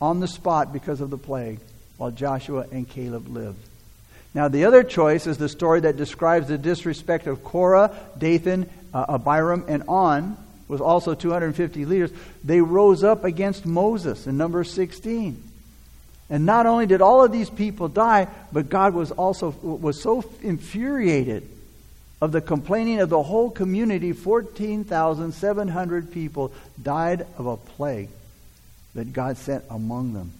on 0.00 0.20
the 0.20 0.28
spot 0.28 0.72
because 0.72 1.00
of 1.00 1.10
the 1.10 1.18
plague, 1.18 1.58
while 1.96 2.10
Joshua 2.10 2.66
and 2.70 2.88
Caleb 2.88 3.28
lived. 3.28 3.58
Now, 4.34 4.48
the 4.48 4.66
other 4.66 4.82
choice 4.82 5.26
is 5.26 5.38
the 5.38 5.48
story 5.48 5.80
that 5.80 5.96
describes 5.96 6.48
the 6.48 6.58
disrespect 6.58 7.26
of 7.26 7.42
Korah, 7.42 7.96
Dathan, 8.18 8.68
uh, 8.92 9.06
Abiram, 9.08 9.64
and 9.66 9.84
On, 9.88 10.36
with 10.68 10.82
also 10.82 11.14
250 11.14 11.86
leaders. 11.86 12.10
They 12.44 12.60
rose 12.60 13.02
up 13.02 13.24
against 13.24 13.64
Moses 13.64 14.26
in 14.26 14.36
number 14.36 14.62
16. 14.64 15.42
And 16.28 16.44
not 16.44 16.66
only 16.66 16.86
did 16.86 17.00
all 17.00 17.24
of 17.24 17.32
these 17.32 17.48
people 17.48 17.88
die, 17.88 18.26
but 18.52 18.68
God 18.68 18.92
was 18.94 19.12
also 19.12 19.50
was 19.62 20.02
so 20.02 20.24
infuriated 20.42 21.48
of 22.20 22.32
the 22.32 22.40
complaining 22.40 23.00
of 23.00 23.08
the 23.08 23.22
whole 23.22 23.50
community, 23.50 24.12
14,700 24.12 26.10
people 26.10 26.52
died 26.82 27.26
of 27.38 27.46
a 27.46 27.56
plague 27.56 28.08
that 28.96 29.12
God 29.12 29.36
sent 29.36 29.64
among 29.70 30.14
them. 30.14 30.32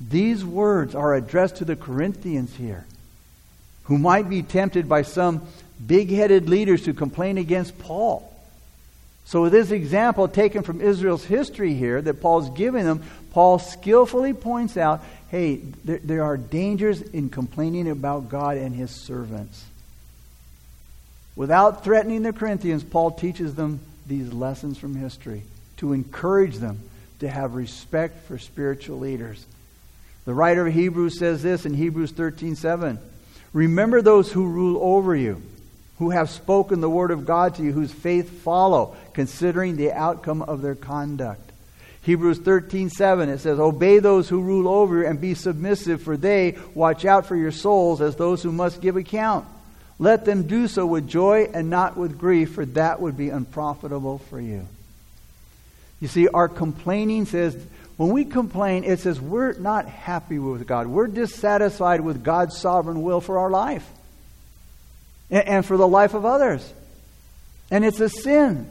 These 0.00 0.44
words 0.44 0.94
are 0.94 1.14
addressed 1.14 1.56
to 1.56 1.64
the 1.64 1.76
Corinthians 1.76 2.54
here, 2.56 2.86
who 3.84 3.98
might 3.98 4.28
be 4.30 4.42
tempted 4.42 4.88
by 4.88 5.02
some 5.02 5.42
big 5.84 6.10
headed 6.10 6.48
leaders 6.48 6.84
to 6.84 6.94
complain 6.94 7.36
against 7.36 7.78
Paul. 7.78 8.26
So, 9.26 9.42
with 9.42 9.52
this 9.52 9.70
example 9.70 10.26
taken 10.26 10.62
from 10.62 10.80
Israel's 10.80 11.24
history 11.24 11.74
here 11.74 12.00
that 12.00 12.22
Paul's 12.22 12.48
giving 12.50 12.84
them, 12.84 13.02
Paul 13.32 13.58
skillfully 13.58 14.32
points 14.32 14.76
out 14.76 15.04
hey, 15.28 15.56
there, 15.84 16.00
there 16.02 16.24
are 16.24 16.36
dangers 16.36 17.00
in 17.00 17.28
complaining 17.28 17.88
about 17.88 18.28
God 18.28 18.56
and 18.56 18.74
his 18.74 18.90
servants. 18.90 19.64
Without 21.36 21.84
threatening 21.84 22.22
the 22.22 22.32
Corinthians, 22.32 22.82
Paul 22.82 23.12
teaches 23.12 23.54
them 23.54 23.78
these 24.08 24.32
lessons 24.32 24.76
from 24.76 24.96
history 24.96 25.42
to 25.76 25.92
encourage 25.92 26.56
them 26.56 26.80
to 27.20 27.28
have 27.28 27.54
respect 27.54 28.26
for 28.26 28.38
spiritual 28.38 28.98
leaders. 28.98 29.46
The 30.24 30.34
writer 30.34 30.66
of 30.66 30.74
Hebrews 30.74 31.18
says 31.18 31.42
this 31.42 31.64
in 31.64 31.74
Hebrews 31.74 32.12
13:7. 32.12 32.98
Remember 33.52 34.02
those 34.02 34.30
who 34.30 34.46
rule 34.46 34.78
over 34.82 35.14
you, 35.14 35.42
who 35.98 36.10
have 36.10 36.30
spoken 36.30 36.80
the 36.80 36.90
word 36.90 37.10
of 37.10 37.26
God 37.26 37.54
to 37.54 37.62
you, 37.62 37.72
whose 37.72 37.92
faith 37.92 38.42
follow, 38.42 38.94
considering 39.12 39.76
the 39.76 39.92
outcome 39.92 40.42
of 40.42 40.62
their 40.62 40.74
conduct. 40.74 41.50
Hebrews 42.02 42.40
13:7 42.40 43.28
it 43.28 43.40
says 43.40 43.58
obey 43.58 43.98
those 43.98 44.28
who 44.28 44.40
rule 44.40 44.68
over 44.68 45.00
you 45.00 45.06
and 45.06 45.20
be 45.20 45.34
submissive 45.34 46.00
for 46.00 46.16
they 46.16 46.56
watch 46.74 47.04
out 47.04 47.26
for 47.26 47.36
your 47.36 47.50
souls 47.50 48.00
as 48.00 48.16
those 48.16 48.42
who 48.42 48.52
must 48.52 48.80
give 48.80 48.96
account. 48.96 49.44
Let 49.98 50.24
them 50.24 50.44
do 50.44 50.66
so 50.66 50.86
with 50.86 51.06
joy 51.06 51.50
and 51.52 51.68
not 51.68 51.96
with 51.98 52.18
grief 52.18 52.54
for 52.54 52.64
that 52.64 53.02
would 53.02 53.18
be 53.18 53.28
unprofitable 53.28 54.18
for 54.18 54.40
you. 54.40 54.66
You 56.00 56.08
see 56.08 56.28
our 56.28 56.48
complaining 56.48 57.26
says 57.26 57.56
when 57.96 58.10
we 58.10 58.24
complain 58.24 58.84
it 58.84 59.00
says 59.00 59.20
we're 59.20 59.52
not 59.54 59.86
happy 59.86 60.38
with 60.38 60.66
God. 60.66 60.86
We're 60.86 61.06
dissatisfied 61.06 62.00
with 62.00 62.24
God's 62.24 62.56
sovereign 62.56 63.02
will 63.02 63.20
for 63.20 63.38
our 63.38 63.50
life 63.50 63.86
and 65.30 65.64
for 65.64 65.76
the 65.76 65.88
life 65.88 66.14
of 66.14 66.24
others. 66.24 66.72
And 67.70 67.84
it's 67.84 68.00
a 68.00 68.08
sin 68.08 68.66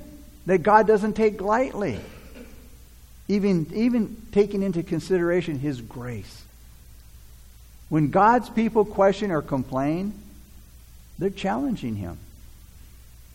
that 0.46 0.64
God 0.64 0.88
doesn't 0.88 1.14
take 1.14 1.42
lightly 1.42 2.00
even, 3.30 3.68
even 3.74 4.18
taking 4.32 4.64
into 4.64 4.84
consideration 4.84 5.60
his 5.60 5.80
grace. 5.80 6.44
When 7.88 8.10
God's 8.10 8.50
people 8.50 8.84
question 8.84 9.32
or 9.32 9.42
complain, 9.42 10.14
they're 11.20 11.30
challenging 11.30 11.96
him. 11.96 12.18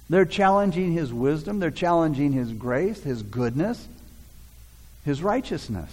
They're 0.08 0.24
challenging 0.24 0.92
his 0.92 1.12
wisdom, 1.12 1.58
they're 1.60 1.70
challenging 1.70 2.32
his 2.32 2.52
grace, 2.52 3.02
his 3.02 3.22
goodness, 3.22 3.86
his 5.04 5.22
righteousness. 5.22 5.90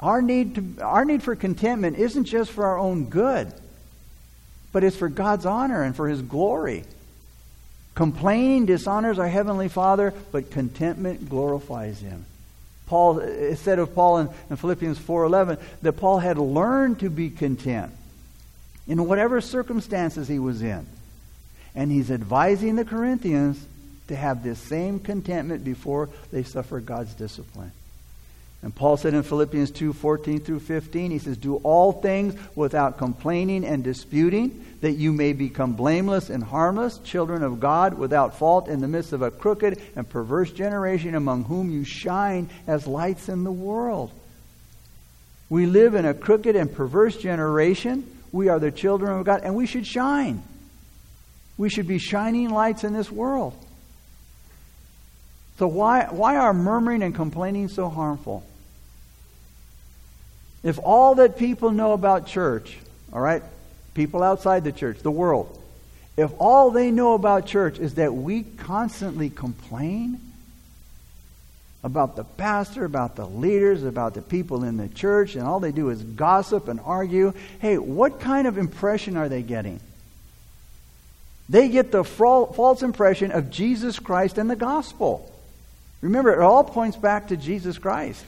Our 0.00 0.20
need, 0.20 0.54
to, 0.54 0.84
our 0.84 1.04
need 1.04 1.22
for 1.22 1.36
contentment 1.36 1.98
isn't 1.98 2.24
just 2.24 2.50
for 2.50 2.64
our 2.66 2.78
own 2.78 3.06
good, 3.06 3.52
but 4.72 4.84
it's 4.84 4.96
for 4.96 5.08
God's 5.08 5.46
honor 5.46 5.82
and 5.82 5.94
for 5.94 6.08
his 6.08 6.20
glory. 6.20 6.84
Complaining 7.94 8.66
dishonors 8.66 9.18
our 9.18 9.28
Heavenly 9.28 9.68
Father, 9.68 10.12
but 10.32 10.50
contentment 10.50 11.28
glorifies 11.28 12.00
Him. 12.00 12.26
Paul, 12.86 13.20
it 13.20 13.56
said 13.56 13.78
of 13.78 13.94
Paul 13.94 14.18
in, 14.18 14.28
in 14.50 14.56
Philippians 14.56 14.98
4.11 14.98 15.60
that 15.82 15.92
Paul 15.94 16.18
had 16.18 16.36
learned 16.36 17.00
to 17.00 17.08
be 17.08 17.30
content 17.30 17.92
in 18.86 19.06
whatever 19.06 19.40
circumstances 19.40 20.28
he 20.28 20.38
was 20.38 20.60
in. 20.60 20.86
And 21.74 21.90
he's 21.90 22.10
advising 22.10 22.76
the 22.76 22.84
Corinthians 22.84 23.64
to 24.08 24.16
have 24.16 24.42
this 24.42 24.58
same 24.58 25.00
contentment 25.00 25.64
before 25.64 26.08
they 26.30 26.42
suffer 26.42 26.80
God's 26.80 27.14
discipline. 27.14 27.72
And 28.64 28.74
Paul 28.74 28.96
said 28.96 29.12
in 29.12 29.22
Philippians 29.22 29.72
2 29.72 29.92
14 29.92 30.40
through 30.40 30.60
15, 30.60 31.10
he 31.10 31.18
says, 31.18 31.36
Do 31.36 31.56
all 31.56 31.92
things 31.92 32.34
without 32.56 32.96
complaining 32.96 33.62
and 33.62 33.84
disputing, 33.84 34.64
that 34.80 34.92
you 34.92 35.12
may 35.12 35.34
become 35.34 35.74
blameless 35.74 36.30
and 36.30 36.42
harmless, 36.42 36.96
children 36.98 37.42
of 37.42 37.60
God, 37.60 37.94
without 37.94 38.38
fault 38.38 38.68
in 38.68 38.80
the 38.80 38.88
midst 38.88 39.12
of 39.12 39.20
a 39.20 39.30
crooked 39.30 39.82
and 39.96 40.08
perverse 40.08 40.50
generation, 40.50 41.14
among 41.14 41.44
whom 41.44 41.70
you 41.70 41.84
shine 41.84 42.48
as 42.66 42.86
lights 42.86 43.28
in 43.28 43.44
the 43.44 43.52
world. 43.52 44.10
We 45.50 45.66
live 45.66 45.94
in 45.94 46.06
a 46.06 46.14
crooked 46.14 46.56
and 46.56 46.74
perverse 46.74 47.18
generation. 47.18 48.10
We 48.32 48.48
are 48.48 48.58
the 48.58 48.72
children 48.72 49.18
of 49.18 49.26
God, 49.26 49.42
and 49.44 49.54
we 49.54 49.66
should 49.66 49.86
shine. 49.86 50.42
We 51.56 51.68
should 51.68 51.86
be 51.86 51.98
shining 51.98 52.50
lights 52.50 52.84
in 52.84 52.92
this 52.92 53.10
world. 53.10 53.54
So, 55.58 55.68
why, 55.68 56.06
why 56.10 56.36
are 56.36 56.52
murmuring 56.52 57.02
and 57.02 57.14
complaining 57.14 57.68
so 57.68 57.88
harmful? 57.88 58.44
If 60.64 60.80
all 60.82 61.16
that 61.16 61.36
people 61.38 61.70
know 61.70 61.92
about 61.92 62.26
church, 62.26 62.76
all 63.12 63.20
right, 63.20 63.42
people 63.92 64.22
outside 64.22 64.64
the 64.64 64.72
church, 64.72 64.98
the 65.00 65.10
world, 65.10 65.60
if 66.16 66.30
all 66.38 66.70
they 66.70 66.90
know 66.90 67.14
about 67.14 67.46
church 67.46 67.78
is 67.78 67.94
that 67.94 68.14
we 68.14 68.42
constantly 68.42 69.30
complain 69.30 70.20
about 71.84 72.16
the 72.16 72.24
pastor, 72.24 72.84
about 72.84 73.14
the 73.14 73.26
leaders, 73.26 73.84
about 73.84 74.14
the 74.14 74.22
people 74.22 74.64
in 74.64 74.78
the 74.78 74.88
church, 74.88 75.34
and 75.36 75.46
all 75.46 75.60
they 75.60 75.70
do 75.72 75.90
is 75.90 76.02
gossip 76.02 76.66
and 76.68 76.80
argue, 76.80 77.34
hey, 77.60 77.76
what 77.76 78.20
kind 78.20 78.46
of 78.46 78.56
impression 78.56 79.16
are 79.16 79.28
they 79.28 79.42
getting? 79.42 79.78
They 81.48 81.68
get 81.68 81.92
the 81.92 82.04
false 82.04 82.82
impression 82.82 83.30
of 83.32 83.50
Jesus 83.50 83.98
Christ 83.98 84.38
and 84.38 84.48
the 84.48 84.56
gospel. 84.56 85.30
Remember, 86.00 86.32
it 86.32 86.40
all 86.40 86.64
points 86.64 86.96
back 86.96 87.28
to 87.28 87.36
Jesus 87.36 87.78
Christ. 87.78 88.24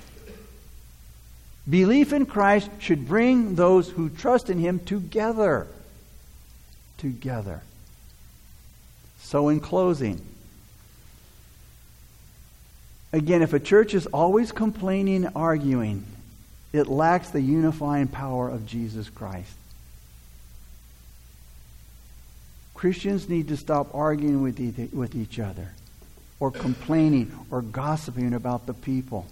Belief 1.68 2.12
in 2.12 2.26
Christ 2.26 2.70
should 2.79 3.09
bring 3.09 3.55
those 3.55 3.90
who 3.90 4.09
trust 4.09 4.50
in 4.50 4.59
Him 4.59 4.79
together. 4.79 5.66
Together. 6.98 7.62
So, 9.18 9.48
in 9.48 9.61
closing, 9.61 10.24
again, 13.12 13.42
if 13.42 13.52
a 13.52 13.59
church 13.59 13.94
is 13.94 14.07
always 14.07 14.52
complaining, 14.52 15.26
arguing, 15.35 16.07
it 16.72 16.87
lacks 16.87 17.31
the 17.31 17.40
unifying 17.40 18.09
power 18.09 18.48
of 18.48 18.66
Jesus 18.66 19.11
Christ. 19.11 19.52
Christians 22.77 23.27
need 23.27 23.49
to 23.49 23.57
stop 23.57 23.95
arguing 23.95 24.43
with, 24.43 24.61
e- 24.61 24.91
with 24.93 25.15
each 25.15 25.41
other 25.41 25.71
or 26.39 26.51
complaining 26.51 27.33
or 27.51 27.62
gossiping 27.62 28.35
about 28.35 28.67
the 28.67 28.75
people 28.75 29.27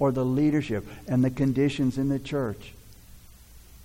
or 0.00 0.10
the 0.10 0.24
leadership 0.24 0.84
and 1.06 1.22
the 1.22 1.30
conditions 1.30 1.98
in 1.98 2.08
the 2.08 2.18
church. 2.18 2.72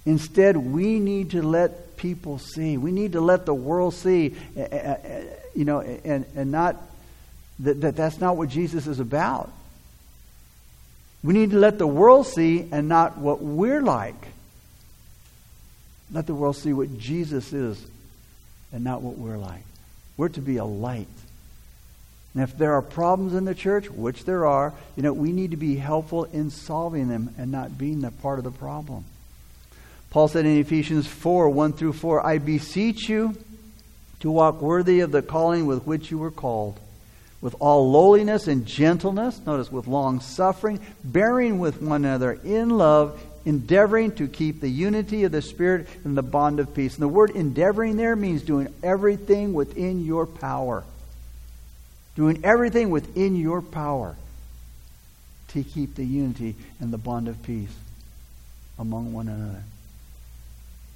Instead, 0.07 0.57
we 0.57 0.99
need 0.99 1.31
to 1.31 1.43
let 1.43 1.97
people 1.97 2.39
see. 2.39 2.77
We 2.77 2.91
need 2.91 3.11
to 3.11 3.21
let 3.21 3.45
the 3.45 3.53
world 3.53 3.93
see, 3.93 4.35
eh, 4.57 4.67
eh, 4.71 4.97
eh, 5.03 5.23
you 5.53 5.65
know, 5.65 5.81
and, 5.81 6.25
and 6.35 6.51
not 6.51 6.75
that, 7.59 7.81
that 7.81 7.95
that's 7.95 8.19
not 8.19 8.37
what 8.37 8.49
Jesus 8.49 8.87
is 8.87 8.99
about. 8.99 9.51
We 11.23 11.35
need 11.35 11.51
to 11.51 11.59
let 11.59 11.77
the 11.77 11.87
world 11.87 12.25
see 12.25 12.67
and 12.71 12.89
not 12.89 13.19
what 13.19 13.39
we're 13.39 13.81
like. 13.81 14.29
Let 16.11 16.25
the 16.25 16.33
world 16.33 16.55
see 16.55 16.73
what 16.73 16.97
Jesus 16.97 17.53
is 17.53 17.85
and 18.75 18.83
not 18.83 19.01
what 19.01 19.17
we're 19.17 19.37
like. 19.37 19.63
We're 20.17 20.29
to 20.29 20.41
be 20.41 20.57
a 20.57 20.65
light. 20.65 21.07
And 22.33 22.43
if 22.43 22.57
there 22.57 22.73
are 22.73 22.81
problems 22.81 23.33
in 23.33 23.45
the 23.45 23.55
church, 23.55 23.89
which 23.89 24.25
there 24.25 24.45
are, 24.45 24.73
you 24.97 25.03
know, 25.03 25.13
we 25.13 25.31
need 25.31 25.51
to 25.51 25.57
be 25.57 25.77
helpful 25.77 26.25
in 26.25 26.49
solving 26.49 27.07
them 27.07 27.33
and 27.37 27.53
not 27.53 27.77
being 27.77 28.01
the 28.01 28.11
part 28.11 28.37
of 28.37 28.43
the 28.43 28.51
problem. 28.51 29.05
Paul 30.09 30.27
said 30.27 30.45
in 30.45 30.57
Ephesians 30.57 31.07
4 31.07 31.49
1 31.49 31.73
through 31.73 31.93
4, 31.93 32.27
I 32.27 32.37
beseech 32.37 33.07
you 33.07 33.37
to 34.19 34.29
walk 34.29 34.61
worthy 34.61 34.99
of 34.99 35.11
the 35.11 35.21
calling 35.21 35.67
with 35.67 35.87
which 35.87 36.11
you 36.11 36.17
were 36.17 36.31
called, 36.31 36.77
with 37.39 37.55
all 37.59 37.89
lowliness 37.89 38.49
and 38.49 38.65
gentleness, 38.65 39.39
notice, 39.45 39.71
with 39.71 39.87
long 39.87 40.19
suffering, 40.19 40.81
bearing 41.01 41.59
with 41.59 41.81
one 41.81 42.03
another 42.03 42.33
in 42.43 42.69
love, 42.69 43.21
endeavoring 43.45 44.11
to 44.13 44.27
keep 44.27 44.59
the 44.59 44.69
unity 44.69 45.23
of 45.23 45.31
the 45.31 45.41
Spirit 45.41 45.87
in 46.03 46.15
the 46.15 46.23
bond 46.23 46.59
of 46.59 46.73
peace. 46.73 46.95
And 46.95 47.03
the 47.03 47.07
word 47.07 47.29
endeavoring 47.29 47.95
there 47.95 48.15
means 48.15 48.41
doing 48.41 48.73
everything 48.83 49.53
within 49.53 50.03
your 50.03 50.25
power. 50.25 50.83
Doing 52.15 52.41
everything 52.43 52.89
within 52.89 53.35
your 53.35 53.61
power 53.61 54.15
to 55.49 55.63
keep 55.63 55.95
the 55.95 56.05
unity 56.05 56.55
and 56.79 56.91
the 56.91 56.97
bond 56.97 57.27
of 57.27 57.41
peace 57.43 57.73
among 58.79 59.13
one 59.13 59.27
another. 59.27 59.63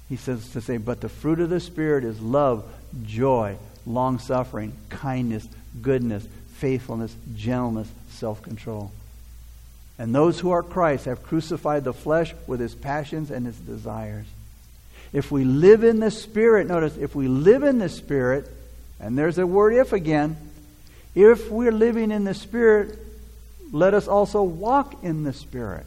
He 0.08 0.16
says 0.16 0.50
to 0.50 0.60
say, 0.60 0.76
but 0.76 1.00
the 1.00 1.08
fruit 1.08 1.40
of 1.40 1.50
the 1.50 1.60
Spirit 1.60 2.04
is 2.04 2.20
love, 2.20 2.64
joy, 3.04 3.56
long 3.86 4.18
suffering, 4.18 4.72
kindness, 4.88 5.46
goodness, 5.80 6.26
faithfulness, 6.54 7.14
gentleness, 7.36 7.88
self 8.10 8.42
control. 8.42 8.90
And 10.00 10.14
those 10.14 10.40
who 10.40 10.50
are 10.52 10.62
Christ 10.62 11.04
have 11.04 11.22
crucified 11.22 11.84
the 11.84 11.92
flesh 11.92 12.32
with 12.46 12.62
its 12.62 12.74
passions 12.74 13.30
and 13.30 13.46
its 13.46 13.58
desires. 13.58 14.24
If 15.12 15.30
we 15.30 15.44
live 15.44 15.84
in 15.84 16.00
the 16.00 16.10
Spirit, 16.10 16.68
notice, 16.68 16.96
if 16.96 17.14
we 17.14 17.28
live 17.28 17.64
in 17.64 17.76
the 17.78 17.90
Spirit, 17.90 18.48
and 18.98 19.18
there's 19.18 19.36
a 19.36 19.46
word 19.46 19.74
if 19.74 19.92
again, 19.92 20.38
if 21.14 21.50
we're 21.50 21.70
living 21.70 22.12
in 22.12 22.24
the 22.24 22.32
Spirit, 22.32 22.98
let 23.72 23.92
us 23.92 24.08
also 24.08 24.42
walk 24.42 25.04
in 25.04 25.22
the 25.22 25.34
Spirit. 25.34 25.84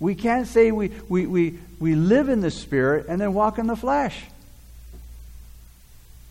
We 0.00 0.16
can't 0.16 0.48
say 0.48 0.72
we, 0.72 0.88
we, 1.08 1.26
we, 1.28 1.60
we 1.78 1.94
live 1.94 2.28
in 2.28 2.40
the 2.40 2.50
Spirit 2.50 3.06
and 3.08 3.20
then 3.20 3.34
walk 3.34 3.56
in 3.58 3.68
the 3.68 3.76
flesh. 3.76 4.20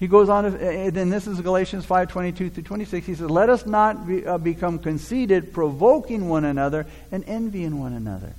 He 0.02 0.08
goes 0.08 0.30
on, 0.30 0.46
and 0.46 0.92
then 0.96 1.12
this 1.12 1.28
is 1.28 1.40
Galatians 1.42 1.86
5 1.86 2.10
22 2.10 2.50
through 2.50 2.64
26. 2.64 3.06
He 3.06 3.14
says, 3.14 3.30
Let 3.30 3.52
us 3.52 3.68
not 3.68 4.08
be, 4.08 4.26
uh, 4.26 4.40
become 4.40 4.80
conceited, 4.80 5.54
provoking 5.54 6.28
one 6.28 6.44
another 6.44 6.88
and 7.12 7.24
envying 7.28 7.80
one 7.80 7.94
another. 7.94 8.34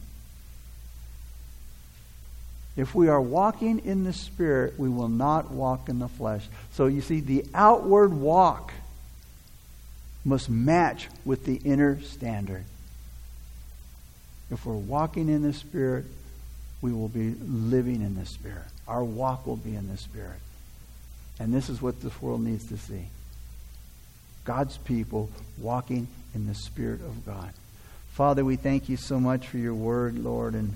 If 2.76 2.96
we 2.96 3.06
are 3.06 3.20
walking 3.20 3.78
in 3.84 4.02
the 4.02 4.12
Spirit, 4.12 4.76
we 4.76 4.88
will 4.88 5.08
not 5.08 5.52
walk 5.52 5.88
in 5.88 6.00
the 6.00 6.08
flesh. 6.08 6.44
So 6.72 6.86
you 6.86 7.00
see, 7.00 7.20
the 7.20 7.44
outward 7.54 8.12
walk 8.12 8.72
must 10.24 10.50
match 10.50 11.06
with 11.24 11.44
the 11.44 11.60
inner 11.64 12.00
standard. 12.00 12.64
If 14.50 14.66
we're 14.66 14.74
walking 14.74 15.28
in 15.28 15.42
the 15.42 15.52
Spirit, 15.52 16.06
we 16.80 16.92
will 16.92 17.08
be 17.08 17.36
living 17.36 18.02
in 18.02 18.16
the 18.16 18.26
Spirit. 18.26 18.66
Our 18.88 19.04
walk 19.04 19.46
will 19.46 19.54
be 19.54 19.76
in 19.76 19.88
the 19.88 19.96
Spirit. 19.96 20.40
And 21.42 21.52
this 21.52 21.68
is 21.68 21.82
what 21.82 22.00
this 22.00 22.22
world 22.22 22.40
needs 22.40 22.68
to 22.68 22.76
see 22.76 23.06
God's 24.44 24.78
people 24.78 25.28
walking 25.58 26.06
in 26.36 26.46
the 26.46 26.54
Spirit 26.54 27.00
of 27.00 27.26
God. 27.26 27.52
Father, 28.12 28.44
we 28.44 28.54
thank 28.54 28.88
you 28.88 28.96
so 28.96 29.18
much 29.18 29.48
for 29.48 29.58
your 29.58 29.74
word, 29.74 30.16
Lord. 30.16 30.54
And 30.54 30.72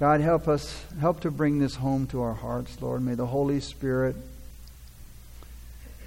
God, 0.00 0.20
help 0.20 0.48
us, 0.48 0.84
help 1.00 1.20
to 1.20 1.30
bring 1.30 1.60
this 1.60 1.76
home 1.76 2.08
to 2.08 2.20
our 2.22 2.34
hearts, 2.34 2.82
Lord. 2.82 3.02
May 3.02 3.14
the 3.14 3.26
Holy 3.26 3.60
Spirit 3.60 4.16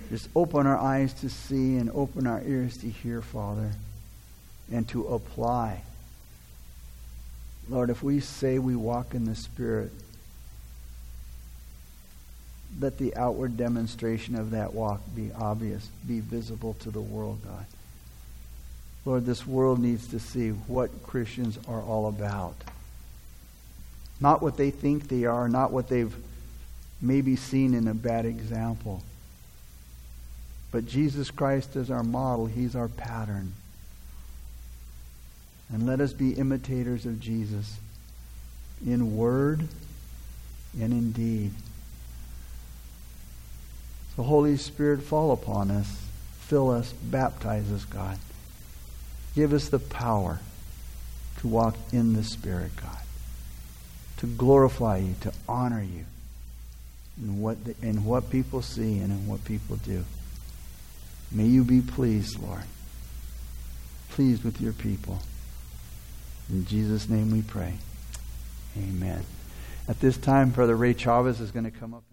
just 0.10 0.28
open 0.36 0.68
our 0.68 0.78
eyes 0.78 1.14
to 1.22 1.30
see 1.30 1.78
and 1.78 1.90
open 1.92 2.28
our 2.28 2.42
ears 2.42 2.76
to 2.80 2.90
hear, 2.90 3.22
Father, 3.22 3.72
and 4.74 4.86
to 4.90 5.08
apply. 5.08 5.84
Lord, 7.70 7.90
if 7.90 8.04
we 8.04 8.20
say 8.20 8.60
we 8.60 8.76
walk 8.76 9.14
in 9.14 9.24
the 9.24 9.36
Spirit, 9.36 9.92
let 12.80 12.98
the 12.98 13.16
outward 13.16 13.58
demonstration 13.58 14.36
of 14.36 14.52
that 14.52 14.74
walk 14.74 15.02
be 15.16 15.32
obvious, 15.34 15.90
be 16.08 16.20
visible 16.20 16.76
to 16.82 16.92
the 16.92 17.02
world, 17.02 17.40
God. 17.44 17.66
Lord, 19.06 19.26
this 19.26 19.48
world 19.48 19.80
needs 19.80 20.08
to 20.10 20.20
see 20.20 20.50
what 20.50 21.04
Christians 21.04 21.58
are 21.68 21.82
all 21.82 22.08
about. 22.08 22.56
Not 24.20 24.42
what 24.42 24.58
they 24.58 24.70
think 24.70 25.08
they 25.08 25.26
are, 25.26 25.48
not 25.48 25.72
what 25.72 25.88
they've 25.88 26.14
maybe 27.02 27.36
seen 27.36 27.74
in 27.74 27.88
a 27.88 27.94
bad 27.94 28.26
example. 28.26 29.02
But 30.72 30.86
Jesus 30.86 31.32
Christ 31.32 31.76
is 31.76 31.90
our 31.90 32.04
model, 32.04 32.48
He's 32.48 32.76
our 32.76 32.90
pattern. 32.90 33.54
And 35.72 35.86
let 35.86 36.02
us 36.02 36.14
be 36.14 36.34
imitators 36.34 37.06
of 37.06 37.20
Jesus 37.20 37.78
in 38.86 39.16
word 39.16 39.68
and 40.80 40.94
in 40.94 41.12
deed. 41.12 41.52
The 44.18 44.24
Holy 44.24 44.58
Spirit 44.58 45.04
fall 45.04 45.32
upon 45.32 45.72
us, 45.72 46.02
fill 46.40 46.72
us, 46.72 46.92
baptize 46.92 47.72
us, 47.72 47.86
God. 47.86 48.18
Give 49.36 49.54
us 49.54 49.70
the 49.70 49.80
power 49.80 50.40
to 51.40 51.48
walk 51.48 51.78
in 51.94 52.14
the 52.14 52.24
Spirit, 52.24 52.72
God, 52.76 52.98
to 54.18 54.26
glorify 54.26 54.98
you, 54.98 55.14
to 55.22 55.32
honor 55.48 55.84
you 55.84 56.06
in 57.22 57.40
what, 57.40 57.64
the, 57.64 57.76
in 57.84 58.06
what 58.06 58.32
people 58.32 58.64
see 58.64 58.98
and 58.98 59.12
in 59.12 59.28
what 59.28 59.46
people 59.46 59.76
do. 59.76 60.04
May 61.32 61.46
you 61.46 61.64
be 61.64 61.82
pleased, 61.82 62.42
Lord. 62.42 62.64
Pleased 64.10 64.44
with 64.44 64.60
your 64.60 64.74
people. 64.74 65.20
In 66.50 66.66
Jesus' 66.66 67.08
name 67.08 67.32
we 67.32 67.44
pray. 67.44 67.76
Amen. 68.76 69.24
At 69.88 70.00
this 70.00 70.18
time, 70.18 70.50
Brother 70.50 70.76
Ray 70.76 70.96
Chavez 70.96 71.40
is 71.40 71.52
going 71.52 71.66
to 71.66 71.72
come 71.72 71.94
up. 71.94 72.04